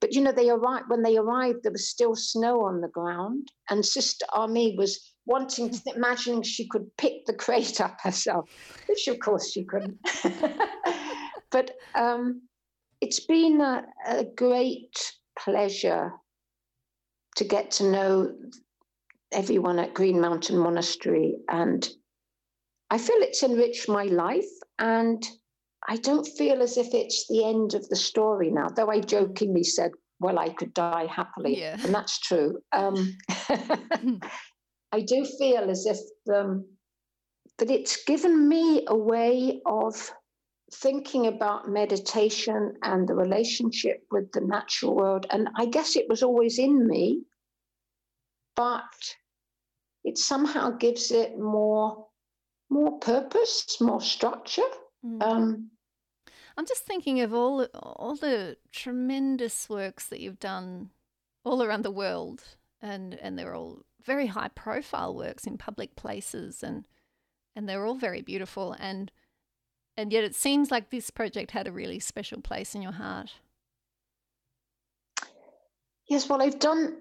[0.00, 3.50] But you know, they arrived when they arrived, there was still snow on the ground,
[3.70, 8.48] and Sister Army was wanting to imagining she could pick the crate up herself,
[8.88, 9.98] which of course she couldn't.
[11.50, 12.42] but um,
[13.00, 16.12] it's been a, a great pleasure
[17.36, 18.34] to get to know
[19.32, 21.36] everyone at Green Mountain Monastery.
[21.48, 21.88] And
[22.90, 24.48] I feel it's enriched my life.
[24.78, 25.24] And
[25.88, 29.64] I don't feel as if it's the end of the story now, though I jokingly
[29.64, 31.58] said, well, I could die happily.
[31.58, 31.78] Yeah.
[31.82, 32.58] And that's true.
[32.72, 33.16] Um,
[34.92, 35.98] I do feel as if
[36.34, 36.66] um,
[37.58, 40.10] that it's given me a way of
[40.74, 45.26] thinking about meditation and the relationship with the natural world.
[45.30, 47.22] And I guess it was always in me,
[48.56, 48.82] but
[50.04, 52.06] it somehow gives it more
[52.70, 54.68] more purpose, more structure.
[55.02, 55.22] Mm.
[55.22, 55.70] Um,
[56.58, 60.90] I'm just thinking of all all the tremendous works that you've done
[61.44, 62.42] all around the world,
[62.82, 66.88] and and they're all very high profile works in public places, and
[67.54, 68.74] and they're all very beautiful.
[68.78, 69.12] And
[69.96, 73.34] and yet it seems like this project had a really special place in your heart.
[76.08, 76.96] Yes, well, I've done,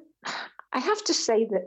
[0.73, 1.65] I have to say that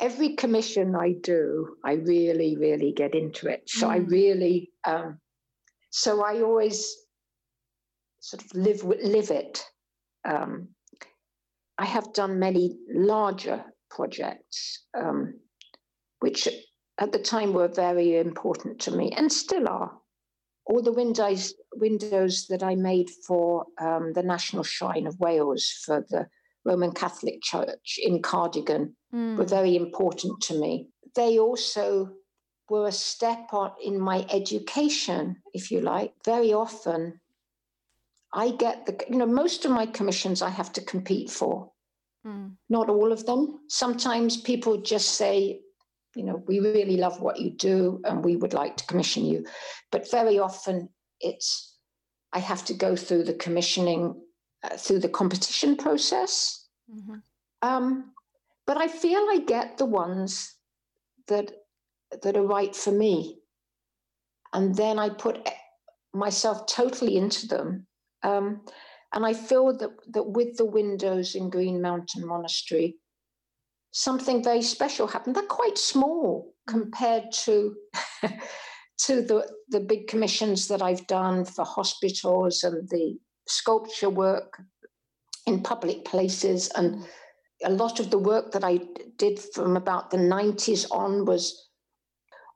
[0.00, 3.62] every commission I do, I really, really get into it.
[3.66, 3.90] So mm.
[3.90, 5.18] I really, um,
[5.90, 6.96] so I always
[8.20, 9.64] sort of live live it.
[10.24, 10.68] Um,
[11.78, 15.40] I have done many larger projects, um,
[16.20, 16.48] which
[16.98, 19.92] at the time were very important to me and still are.
[20.66, 26.04] All the windows, windows that I made for um, the National Shrine of Wales for
[26.10, 26.26] the
[26.64, 29.36] Roman Catholic Church in Cardigan mm.
[29.36, 30.88] were very important to me.
[31.16, 32.10] They also
[32.70, 36.14] were a step on in my education, if you like.
[36.24, 37.20] Very often,
[38.32, 41.72] I get the, you know, most of my commissions I have to compete for.
[42.24, 42.52] Mm.
[42.68, 43.60] Not all of them.
[43.68, 45.60] Sometimes people just say,
[46.14, 49.44] you know, we really love what you do and we would like to commission you.
[49.90, 50.88] But very often
[51.20, 51.76] it's,
[52.32, 54.20] I have to go through the commissioning,
[54.62, 56.68] uh, through the competition process.
[56.92, 57.16] Mm-hmm.
[57.62, 58.12] Um,
[58.66, 60.54] but I feel I get the ones
[61.26, 61.52] that
[62.22, 63.38] that are right for me.
[64.52, 65.48] And then I put
[66.12, 67.86] myself totally into them.
[68.22, 68.62] Um,
[69.12, 72.96] and I feel that, that with the windows in Green Mountain Monastery,
[73.92, 75.36] something very special happened.
[75.36, 77.74] They're quite small compared to
[79.06, 84.62] to the the big commissions that I've done for hospitals and the sculpture work
[85.46, 87.04] in public places and
[87.64, 88.80] a lot of the work that I
[89.16, 91.69] did from about the 90s on was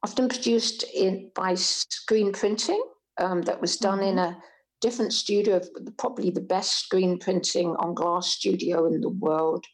[0.04, 2.82] often produced in by screen printing
[3.18, 4.18] um, that was done mm-hmm.
[4.18, 4.36] in a
[4.82, 5.58] different studio,
[5.96, 9.64] probably the best screen printing on glass studio in the world,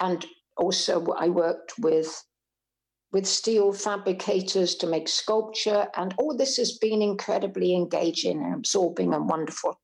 [0.00, 0.24] and
[0.56, 2.08] also I worked with
[3.12, 9.12] with steel fabricators to make sculpture, and all this has been incredibly engaging and absorbing
[9.12, 9.74] and wonderful.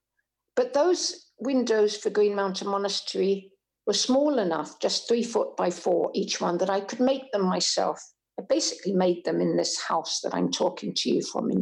[0.54, 3.52] But those windows for Green Mountain Monastery
[3.86, 7.42] were small enough, just three foot by four each one, that I could make them
[7.42, 8.00] myself.
[8.40, 11.60] I basically made them in this house that I'm talking to you from in,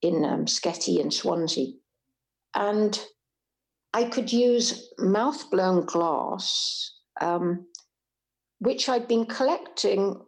[0.00, 1.74] in um, Sketty in Swansea.
[2.54, 2.98] And
[3.92, 7.66] I could use mouth blown glass um,
[8.60, 10.20] which I'd been collecting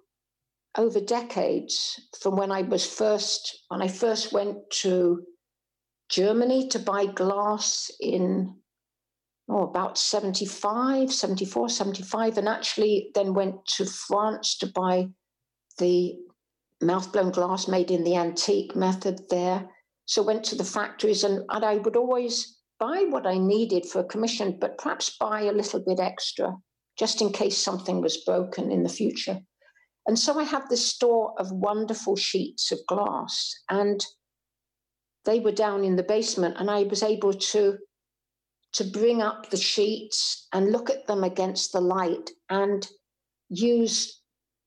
[0.76, 5.22] over decades from when I was first, when I first went to
[6.10, 8.54] Germany to buy glass in
[9.48, 15.08] oh, about 75, 74, 75, and actually then went to France to buy
[15.78, 16.16] the
[16.80, 19.68] mouth blown glass made in the antique method there.
[20.06, 24.00] So went to the factories and, and I would always buy what I needed for
[24.00, 26.56] a commission, but perhaps buy a little bit extra
[26.98, 29.38] just in case something was broken in the future.
[30.06, 34.04] And so I had this store of wonderful sheets of glass, and
[35.24, 37.78] they were down in the basement, and I was able to
[38.72, 42.88] to bring up the sheets and look at them against the light and
[43.50, 44.21] use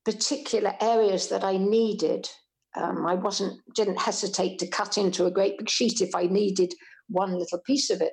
[0.06, 2.30] particular areas that I needed.
[2.76, 6.72] Um, I wasn't didn't hesitate to cut into a great big sheet if I needed
[7.08, 8.12] one little piece of it,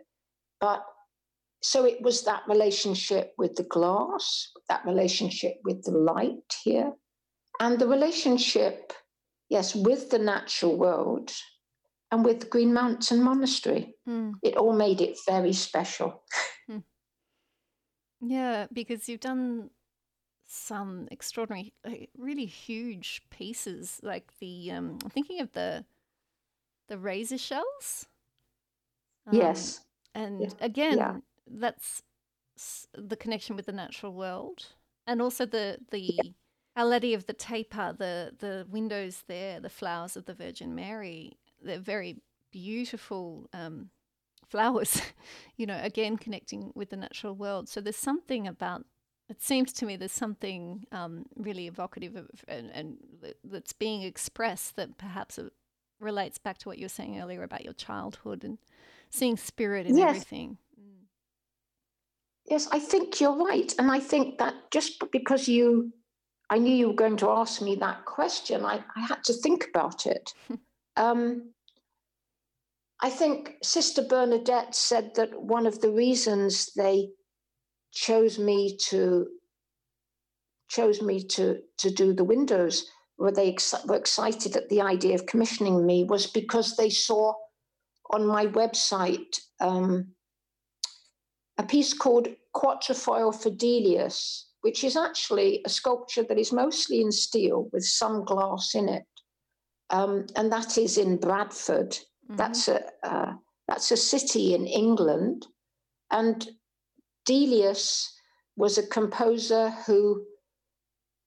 [0.60, 0.84] but
[1.62, 6.92] so it was that relationship with the glass, that relationship with the light here,
[7.60, 8.92] and the relationship,
[9.50, 11.32] yes, with the natural world
[12.12, 13.96] and with Green Mountain Monastery.
[14.08, 14.34] Mm.
[14.44, 16.24] It all made it very special.
[16.70, 16.84] Mm.
[18.22, 19.70] Yeah, because you've done
[20.54, 25.86] some extraordinary, like, really huge pieces, like the um, I'm thinking of the
[26.88, 28.08] the razor shells.
[29.28, 29.82] Um, yes.
[30.16, 30.50] And yeah.
[30.60, 31.16] again, yeah
[31.48, 32.04] that's
[32.94, 34.68] the connection with the natural world,
[35.08, 36.20] and also the the
[36.76, 41.34] our Lady of the Taper, the the windows there, the flowers of the Virgin Mary.
[41.62, 42.18] They're very
[42.52, 43.90] beautiful um,
[44.48, 45.02] flowers.
[45.58, 47.70] you know, again connecting with the natural world.
[47.70, 48.86] So there's something about.
[49.34, 52.98] It seems to me there's something um, really evocative of, and, and
[53.44, 55.40] that's being expressed that perhaps
[56.00, 58.60] relates back to what you were saying earlier about your childhood and
[59.10, 60.10] seeing spirit in yes.
[60.10, 60.60] everything.
[62.46, 63.74] Yes, I think you're right.
[63.80, 65.92] And I think that just because you,
[66.52, 69.66] I knew you were going to ask me that question, I, I had to think
[69.74, 70.32] about it.
[70.96, 71.54] um,
[73.02, 77.10] I think Sister Bernadette said that one of the reasons they
[77.94, 79.28] chose me to
[80.70, 85.14] chose me to to do the windows were they ex- were excited at the idea
[85.14, 87.34] of commissioning me was because they saw
[88.12, 90.08] on my website um,
[91.58, 97.70] a piece called Quatrefoil Fidelius, which is actually a sculpture that is mostly in steel
[97.72, 99.06] with some glass in it.
[99.90, 101.92] Um, and that is in Bradford.
[101.92, 102.36] Mm-hmm.
[102.36, 103.34] That's a uh,
[103.68, 105.46] that's a city in England,
[106.12, 106.50] and
[107.26, 108.14] Delius
[108.56, 110.24] was a composer who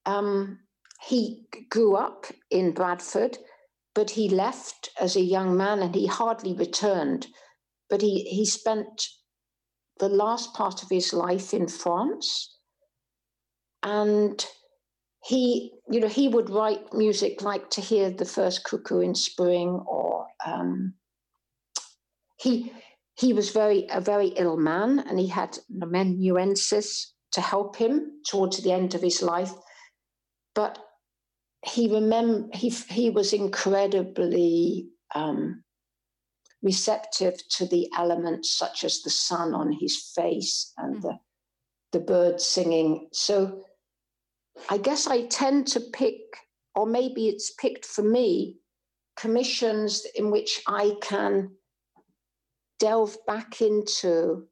[0.04, 0.58] um,
[1.02, 3.38] he grew up in Bradford
[3.96, 7.26] but he left as a young man and he hardly returned.
[7.88, 9.08] But he, he spent
[9.98, 12.58] the last part of his life in France.
[13.82, 14.44] And
[15.24, 19.82] he, you know, he would write music like to hear the first cuckoo in spring,
[19.88, 20.92] or um,
[22.38, 22.70] he
[23.16, 28.22] he was very a very ill man, and he had an amanuensis to help him
[28.26, 29.52] towards the end of his life.
[30.54, 30.78] But
[31.64, 35.64] he remember he he was incredibly um,
[36.62, 41.08] receptive to the elements such as the sun on his face and mm-hmm.
[41.08, 41.18] the
[41.92, 43.08] the birds singing.
[43.12, 43.62] So
[44.68, 46.20] I guess I tend to pick,
[46.74, 48.56] or maybe it's picked for me,
[49.16, 51.55] commissions in which I can
[52.78, 54.46] delve back into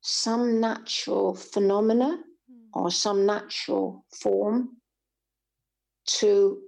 [0.00, 2.18] some natural phenomena
[2.50, 2.66] mm.
[2.72, 4.76] or some natural form
[6.06, 6.60] to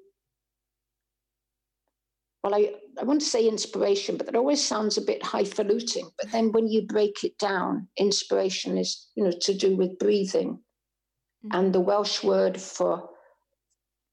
[2.43, 6.09] well, I, I want to say inspiration, but that always sounds a bit highfalutin.
[6.17, 10.61] But then when you break it down, inspiration is, you know, to do with breathing.
[11.45, 11.59] Mm-hmm.
[11.59, 13.11] And the Welsh word for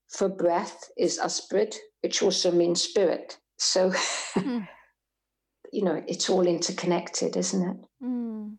[0.10, 3.38] for breath is ysbryd, which also means spirit.
[3.58, 3.90] So,
[4.36, 4.68] mm.
[5.72, 7.78] You know, it's all interconnected, isn't it?
[8.04, 8.58] Mm.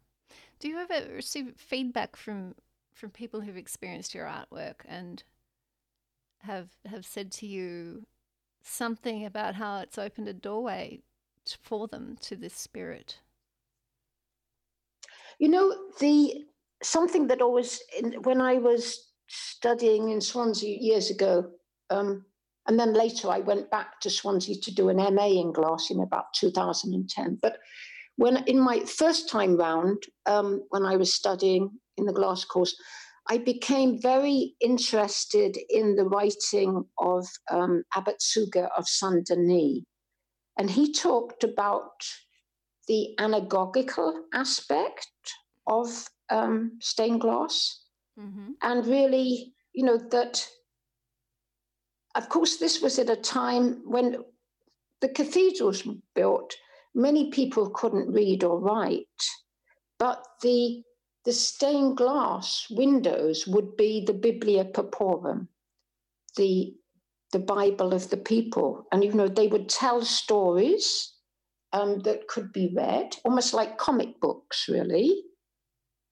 [0.59, 2.55] Do you ever receive feedback from
[2.93, 5.23] from people who've experienced your artwork and
[6.41, 8.07] have have said to you
[8.63, 11.01] something about how it's opened a doorway
[11.63, 13.19] for them to this spirit?
[15.39, 16.47] You know, the
[16.83, 17.81] something that always
[18.23, 21.51] when I was studying in Swansea years ago,
[21.91, 22.25] um,
[22.69, 26.01] and then later I went back to Swansea to do an MA in glass in
[26.01, 27.39] about 2010.
[27.41, 27.59] But
[28.17, 32.75] when in my first time round, um, when I was studying in the glass course,
[33.29, 39.83] I became very interested in the writing of um, Abbot Suger of Saint Denis.
[40.59, 41.91] And he talked about
[42.89, 45.09] the anagogical aspect
[45.67, 47.83] of um, stained glass.
[48.19, 48.53] Mm-hmm.
[48.63, 50.47] And really, you know, that,
[52.17, 54.25] of course, this was at a time when
[55.01, 56.55] the cathedrals were built,
[56.95, 59.07] many people couldn't read or write.
[59.99, 60.83] But the
[61.25, 65.49] the stained glass windows would be the Biblia Pauperum,
[66.37, 66.75] the
[67.33, 71.13] the Bible of the people, and you know they would tell stories
[71.73, 75.23] um, that could be read, almost like comic books, really.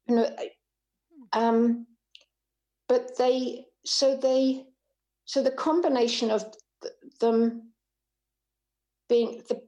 [0.09, 0.37] You know,
[1.33, 1.87] um,
[2.89, 4.67] but they so they
[5.25, 6.45] so the combination of
[7.20, 7.72] them
[9.09, 9.61] being the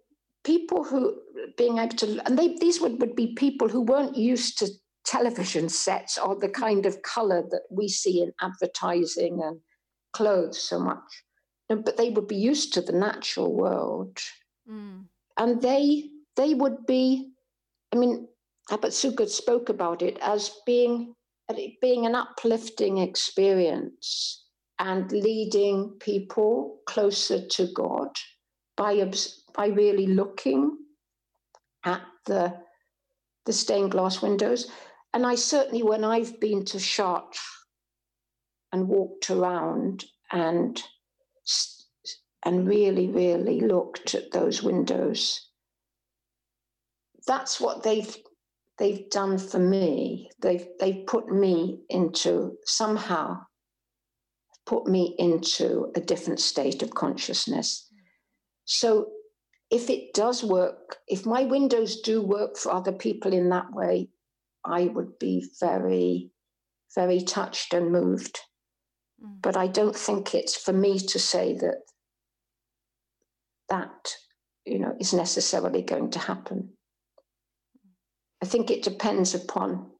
[0.44, 1.18] people who
[1.56, 4.68] being able to and they these would, would be people who weren't used to
[5.04, 9.60] television sets or the kind of color that we see in advertising and
[10.12, 11.24] clothes so much.
[11.68, 14.18] But they would be used to the natural world.
[14.70, 15.06] Mm.
[15.38, 17.32] And they they would be,
[17.92, 18.28] I mean,
[18.70, 21.14] Abbot Suger spoke about it as being
[21.80, 24.45] being an uplifting experience
[24.78, 28.08] and leading people closer to God
[28.76, 29.10] by
[29.54, 30.76] by really looking
[31.84, 32.54] at the
[33.46, 34.70] the stained glass windows
[35.16, 37.40] and I certainly, when I've been to Chartres
[38.70, 40.82] and walked around and
[42.44, 45.48] and really, really looked at those windows,
[47.26, 48.14] that's what they've
[48.76, 50.28] they've done for me.
[50.42, 53.45] They've they've put me into somehow
[54.66, 57.88] put me into a different state of consciousness.
[58.64, 59.12] So
[59.70, 64.08] if it does work, if my windows do work for other people in that way,
[64.64, 66.30] I would be very,
[66.94, 68.40] very touched and moved.
[69.24, 69.40] Mm.
[69.40, 71.82] But I don't think it's for me to say that
[73.68, 74.14] that
[74.64, 76.70] you know is necessarily going to happen.
[78.42, 79.90] I think it depends upon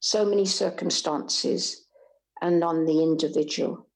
[0.00, 1.86] so many circumstances
[2.40, 3.86] and on the individual.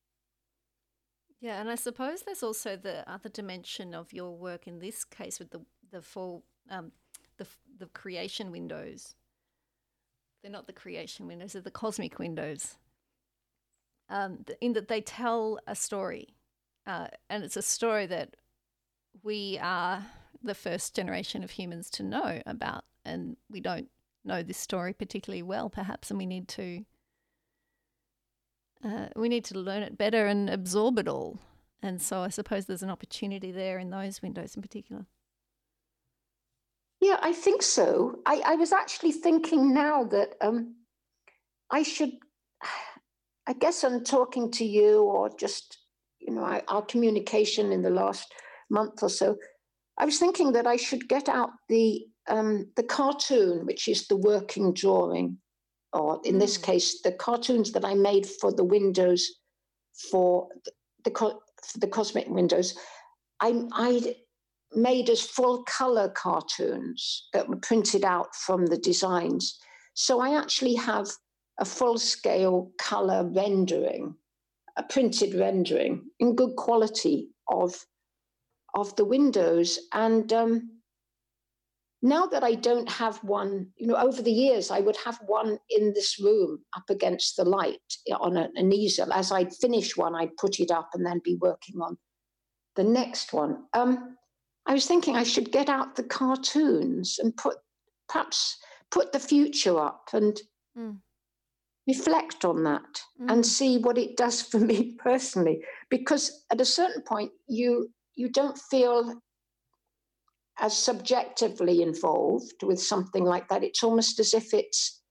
[1.40, 5.38] Yeah, and I suppose there's also the other dimension of your work in this case
[5.38, 6.92] with the the full um,
[7.36, 7.46] the
[7.78, 9.14] the creation windows.
[10.42, 12.76] They're not the creation windows; they're the cosmic windows.
[14.08, 16.34] Um, in that they tell a story,
[16.86, 18.36] uh, and it's a story that
[19.22, 20.06] we are
[20.42, 23.88] the first generation of humans to know about, and we don't
[24.24, 26.84] know this story particularly well, perhaps, and we need to
[28.84, 31.38] uh, we need to learn it better and absorb it all.
[31.82, 35.06] And so I suppose there's an opportunity there in those windows in particular.
[37.00, 38.20] Yeah, I think so.
[38.24, 40.76] I, I was actually thinking now that um,
[41.70, 42.12] I should,
[43.46, 45.78] I guess I'm talking to you or just,
[46.18, 48.32] you know, I, our communication in the last
[48.70, 49.36] month or so.
[49.98, 54.16] I was thinking that I should get out the um, the cartoon, which is the
[54.16, 55.36] working drawing,
[55.94, 56.64] or in this hmm.
[56.64, 59.30] case, the cartoons that I made for the windows
[60.10, 60.48] for
[61.04, 62.74] the, for the cosmic windows,
[63.40, 64.16] I, I
[64.74, 69.58] made as full color cartoons that were printed out from the designs.
[69.94, 71.08] So I actually have
[71.58, 74.16] a full scale color rendering,
[74.76, 77.86] a printed rendering in good quality of
[78.74, 79.78] of the windows.
[79.92, 80.73] And um,
[82.04, 85.58] now that I don't have one, you know, over the years, I would have one
[85.70, 87.80] in this room up against the light
[88.20, 89.10] on a, an easel.
[89.10, 91.96] As I'd finish one, I'd put it up and then be working on
[92.76, 93.64] the next one.
[93.72, 94.18] Um,
[94.66, 97.56] I was thinking I should get out the cartoons and put
[98.06, 98.58] perhaps
[98.90, 100.38] put the future up and
[100.76, 100.98] mm.
[101.88, 103.32] reflect on that mm.
[103.32, 105.62] and see what it does for me personally.
[105.88, 109.22] Because at a certain point, you you don't feel
[110.58, 113.64] as subjectively involved with something like that.
[113.64, 115.02] It's almost as if it's,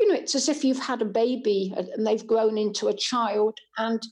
[0.00, 3.58] you know, it's as if you've had a baby and they've grown into a child
[3.76, 4.02] and,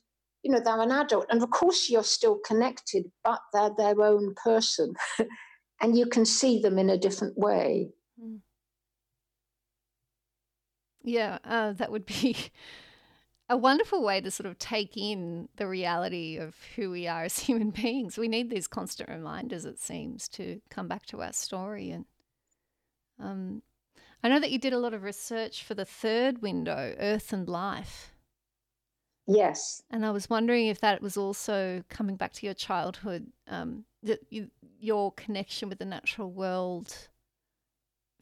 [0.43, 1.27] you know, they're an adult.
[1.31, 4.95] And of course, you're still connected, but they're their own person.
[5.81, 7.91] and you can see them in a different way.
[8.21, 8.37] Hmm.
[11.03, 12.37] Yeah, uh, that would be
[13.49, 17.39] a wonderful way to sort of take in the reality of who we are as
[17.41, 18.19] human beings.
[18.19, 21.91] We need these constant reminders, it seems, to come back to our story.
[21.91, 22.05] And
[23.19, 23.63] um,
[24.23, 27.49] I know that you did a lot of research for the third window, Earth and
[27.49, 28.13] Life.
[29.27, 29.83] Yes.
[29.91, 34.21] And I was wondering if that was also coming back to your childhood, um, that
[34.31, 37.09] you, your connection with the natural world,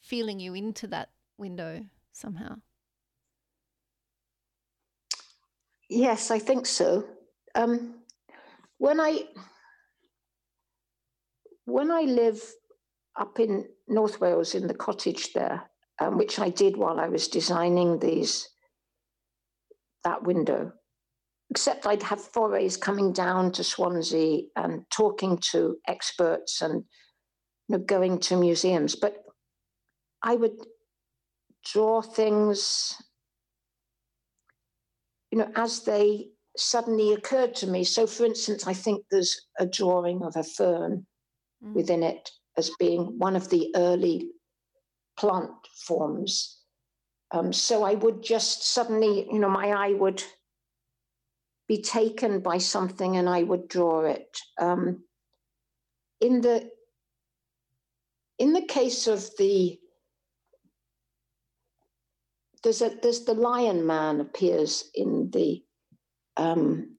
[0.01, 2.57] feeling you into that window somehow.
[5.95, 7.05] Yes, I think so.
[7.55, 8.01] Um,
[8.79, 9.27] when I
[11.67, 12.43] when I live
[13.17, 15.63] up in North Wales in the cottage there,
[16.01, 18.49] um, which I did while I was designing these
[20.03, 20.73] that window,
[21.51, 26.83] except I'd have forays coming down to Swansea and talking to experts and
[27.69, 28.97] you know, going to museums.
[28.97, 29.23] But
[30.25, 30.59] I would
[31.65, 32.97] draw things
[35.35, 37.83] you know, as they suddenly occurred to me.
[37.83, 41.05] So, for instance, I think there's a drawing of a fern
[41.61, 41.75] mm.
[41.75, 44.29] within it as being one of the early
[45.19, 45.51] plant
[45.89, 46.61] forms.
[47.33, 50.23] Um, so I would just suddenly, you know, my eye would
[51.67, 54.39] be taken by something and I would draw it.
[54.61, 55.03] Um,
[56.21, 56.71] in the
[58.39, 59.81] in the case of the
[62.65, 65.63] there's a there's the lion man appears in the
[66.37, 66.97] um,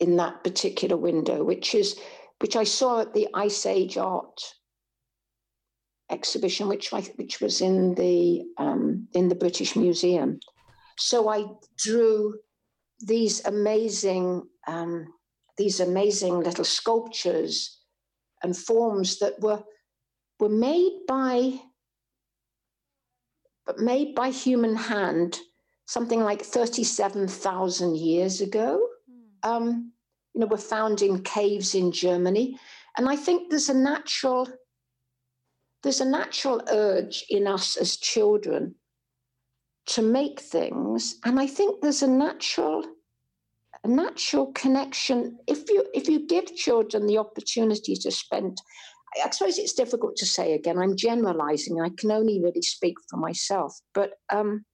[0.00, 1.98] in that particular window, which is
[2.40, 4.40] which I saw at the Ice Age art
[6.10, 10.40] exhibition, which I, which was in the um, in the British Museum.
[10.98, 11.44] So I
[11.76, 12.38] drew
[13.00, 15.12] these amazing um,
[15.58, 17.80] these amazing little sculptures
[18.42, 19.62] and forms that were
[20.40, 21.60] were made by
[23.66, 25.38] but made by human hand
[25.86, 28.86] something like 37,000 years ago.
[29.10, 29.48] Mm.
[29.48, 29.92] Um,
[30.34, 32.58] you know, were found in caves in Germany.
[32.96, 34.48] And I think there's a natural
[35.82, 38.74] there's a natural urge in us as children
[39.86, 42.84] to make things, and I think there's a natural
[43.84, 48.60] a natural connection if you if you give children the opportunity to spend
[49.24, 50.78] I suppose it's difficult to say again.
[50.78, 51.80] I'm generalizing.
[51.80, 53.78] I can only really speak for myself.
[53.94, 54.64] But um,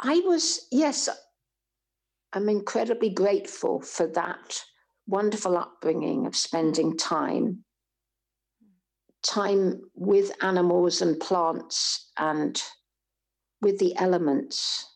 [0.00, 1.08] I was, yes,
[2.32, 4.60] I'm incredibly grateful for that
[5.06, 7.64] wonderful upbringing of spending time,
[9.22, 12.62] time with animals and plants and
[13.60, 14.86] with the elements,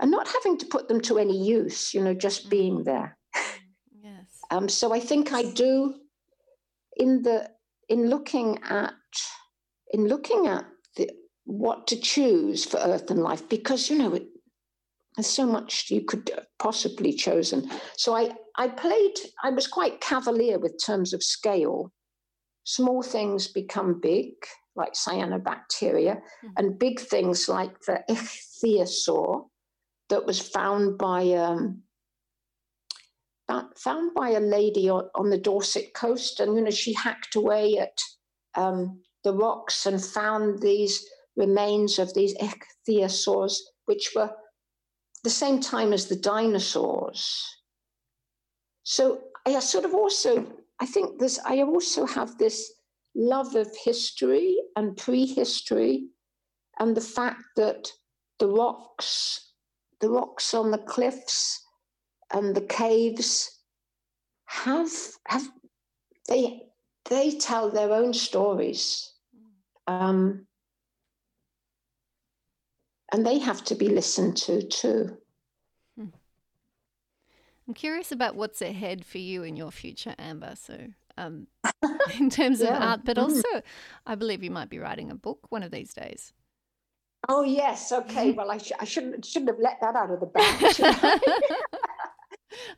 [0.00, 3.16] and not having to put them to any use, you know, just being there.
[4.02, 4.24] Yes.
[4.50, 5.94] Um, so I think I do
[6.96, 7.50] in the
[7.88, 8.94] in looking at
[9.92, 10.64] in looking at
[10.96, 11.10] the,
[11.44, 14.26] what to choose for Earth and Life, because you know it,
[15.16, 17.70] there's so much you could possibly chosen.
[17.96, 19.14] So I I played.
[19.42, 21.92] I was quite cavalier with terms of scale.
[22.64, 24.32] Small things become big,
[24.74, 26.48] like cyanobacteria, mm-hmm.
[26.56, 29.46] and big things like the ichthyosaur
[30.08, 31.82] that was found by um,
[33.76, 37.98] found by a lady on, the Dorset coast, and you know she hacked away at
[38.54, 44.30] um, the rocks and found these remains of these ichthyosaurs, which were
[45.22, 47.44] the same time as the dinosaurs.
[48.82, 50.46] So I sort of also,
[50.80, 52.72] I think this, I also have this
[53.14, 56.08] love of history and prehistory,
[56.78, 57.90] and the fact that
[58.38, 59.52] the rocks,
[60.00, 61.65] the rocks on the cliffs
[62.32, 63.60] and the caves
[64.46, 64.90] have
[65.26, 65.48] have
[66.28, 66.62] they
[67.08, 69.12] they tell their own stories.
[69.86, 70.46] Um,
[73.12, 75.16] and they have to be listened to too.
[75.96, 76.06] Hmm.
[77.68, 80.54] i'm curious about what's ahead for you in your future amber.
[80.56, 81.46] So um,
[82.18, 82.76] in terms yeah.
[82.76, 83.36] of art but mm-hmm.
[83.36, 83.62] also
[84.06, 86.32] i believe you might be writing a book one of these days.
[87.28, 87.92] Oh yes.
[87.92, 88.32] Okay.
[88.36, 91.20] Well i, sh- I shouldn't shouldn't have let that out of the bag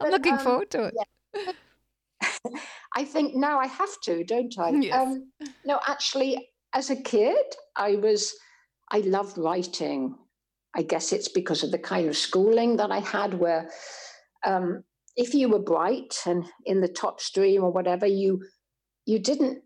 [0.00, 0.94] I'm looking um, forward to it.
[1.34, 1.52] Yeah.
[2.96, 4.70] I think now I have to, don't I?
[4.80, 4.94] Yes.
[4.94, 5.30] Um,
[5.64, 7.36] no, actually, as a kid,
[7.76, 8.34] I was,
[8.90, 10.16] I loved writing.
[10.76, 13.70] I guess it's because of the kind of schooling that I had where
[14.46, 14.84] um,
[15.16, 18.42] if you were bright and in the top stream or whatever, you
[19.06, 19.62] you didn't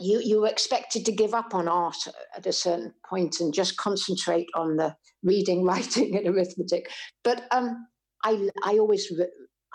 [0.00, 3.76] you you were expected to give up on art at a certain point and just
[3.76, 6.90] concentrate on the reading, writing, and arithmetic.
[7.22, 7.86] But um,
[8.24, 9.12] I I always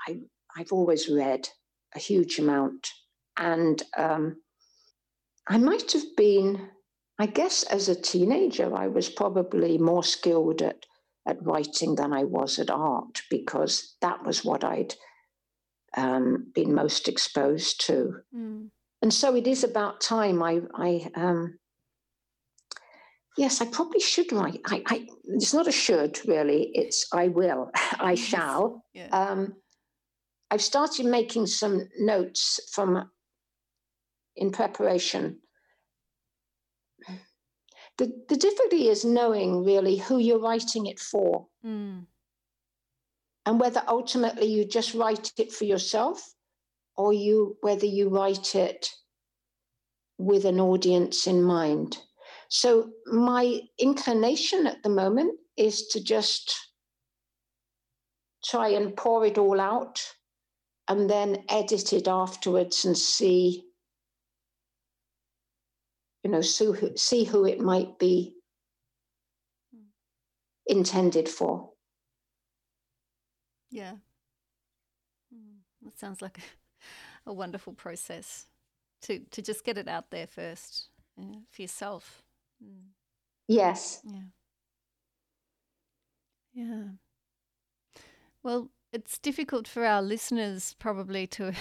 [0.08, 0.20] I
[0.58, 1.48] I've always read
[1.96, 2.90] a huge amount,
[3.38, 4.42] and um,
[5.48, 6.70] I might have been.
[7.22, 10.86] I guess as a teenager, I was probably more skilled at
[11.28, 14.96] at writing than I was at art because that was what I'd
[15.96, 18.22] um, been most exposed to.
[18.36, 18.70] Mm.
[19.02, 21.59] And so it is about time I, I um,
[23.38, 24.62] yes, I probably should write.
[24.66, 26.72] I, I, it's not a should really.
[26.74, 27.72] It's I will.
[28.00, 28.84] I shall.
[28.94, 29.08] Yeah.
[29.12, 29.56] Um,
[30.52, 33.10] I've started making some notes from
[34.36, 35.40] in preparation.
[37.98, 41.48] The, the difficulty is knowing really who you're writing it for.
[41.66, 42.06] Mm.
[43.46, 46.22] And whether ultimately you just write it for yourself
[46.96, 48.90] or you whether you write it
[50.18, 51.98] with an audience in mind.
[52.50, 56.56] So my inclination at the moment is to just
[58.44, 60.02] try and pour it all out
[60.88, 63.64] and then edit it afterwards and see
[66.24, 68.34] you know see who, see who it might be
[70.66, 71.70] intended for
[73.70, 73.94] yeah
[75.32, 75.58] hmm.
[75.84, 78.48] that sounds like a, a wonderful process
[79.02, 80.88] to to just get it out there first
[81.18, 82.24] yeah, for yourself
[82.64, 82.92] Mm.
[83.48, 84.02] Yes.
[84.06, 84.24] Yeah.
[86.54, 86.84] Yeah.
[88.44, 91.54] Well, it's difficult for our listeners probably to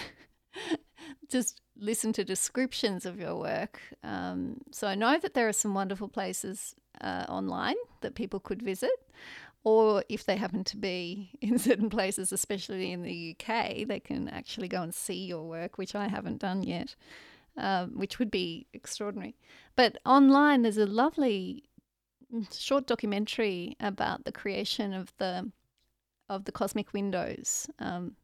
[1.30, 3.80] just listen to descriptions of your work.
[4.02, 8.62] Um, so I know that there are some wonderful places uh, online that people could
[8.62, 8.90] visit,
[9.64, 14.28] or if they happen to be in certain places, especially in the UK, they can
[14.28, 16.94] actually go and see your work, which I haven't done yet
[17.58, 19.36] um, which would be extraordinary.
[19.76, 21.64] But online, there's a lovely
[22.52, 25.50] short documentary about the creation of the
[26.28, 27.66] of the cosmic windows.
[27.78, 28.16] Um,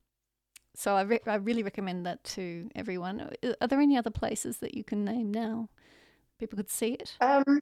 [0.74, 3.30] so I, re- I really recommend that to everyone.
[3.60, 5.70] Are there any other places that you can name now?
[6.38, 7.16] People could see it.
[7.20, 7.60] Um,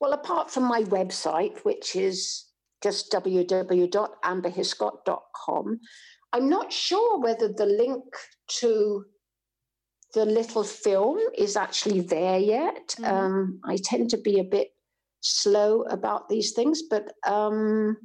[0.00, 2.44] well, apart from my website, which is
[2.82, 5.80] just www.amberhiscott.com,
[6.32, 8.02] I'm not sure whether the link
[8.58, 9.06] to
[10.14, 12.94] the little film is actually there yet.
[12.98, 13.04] Mm-hmm.
[13.04, 14.68] Um, I tend to be a bit
[15.20, 17.96] slow about these things, but um,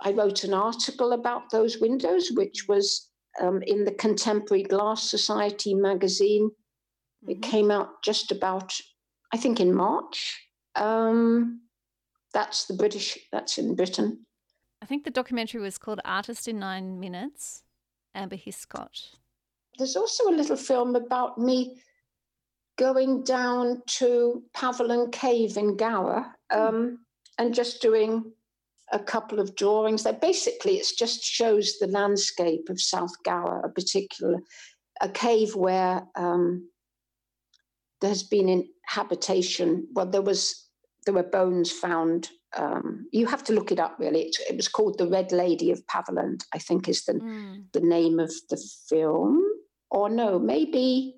[0.00, 3.10] I wrote an article about those windows, which was
[3.40, 6.50] um, in the Contemporary Glass Society magazine.
[6.50, 7.30] Mm-hmm.
[7.30, 8.74] It came out just about,
[9.32, 10.48] I think, in March.
[10.76, 11.62] Um,
[12.34, 14.26] that's the British, that's in Britain.
[14.82, 17.62] I think the documentary was called Artist in Nine Minutes,
[18.14, 19.14] Amber Hiscott.
[19.78, 21.76] There's also a little film about me
[22.76, 26.58] going down to Paviland Cave in Gower hmm.
[26.58, 26.98] um,
[27.38, 28.32] and just doing
[28.92, 30.12] a couple of drawings there.
[30.12, 34.40] Basically, it just shows the landscape of South Gower, a particular
[35.00, 36.68] a cave where um,
[38.00, 39.88] there has been habitation.
[39.92, 40.68] Well, there was
[41.04, 42.30] there were bones found.
[42.56, 43.96] Um, you have to look it up.
[43.98, 46.44] Really, it, it, was called the Red Lady of Paviland.
[46.54, 47.64] I think is the mm.
[47.72, 49.42] the name of the film.
[49.94, 51.14] Or no, maybe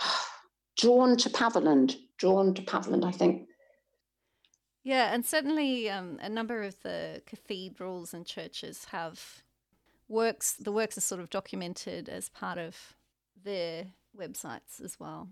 [0.78, 1.96] drawn to Paviland.
[2.16, 3.48] Drawn to Paviland, I think.
[4.82, 9.42] Yeah, and certainly um, a number of the cathedrals and churches have
[10.08, 10.54] works.
[10.54, 12.94] The works are sort of documented as part of
[13.44, 13.88] their
[14.18, 15.28] websites as well.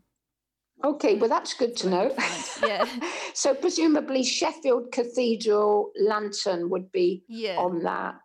[0.85, 2.14] Okay, well that's good to know.
[2.62, 2.87] Yeah.
[3.35, 7.57] so presumably Sheffield Cathedral lantern would be yeah.
[7.57, 8.20] on that.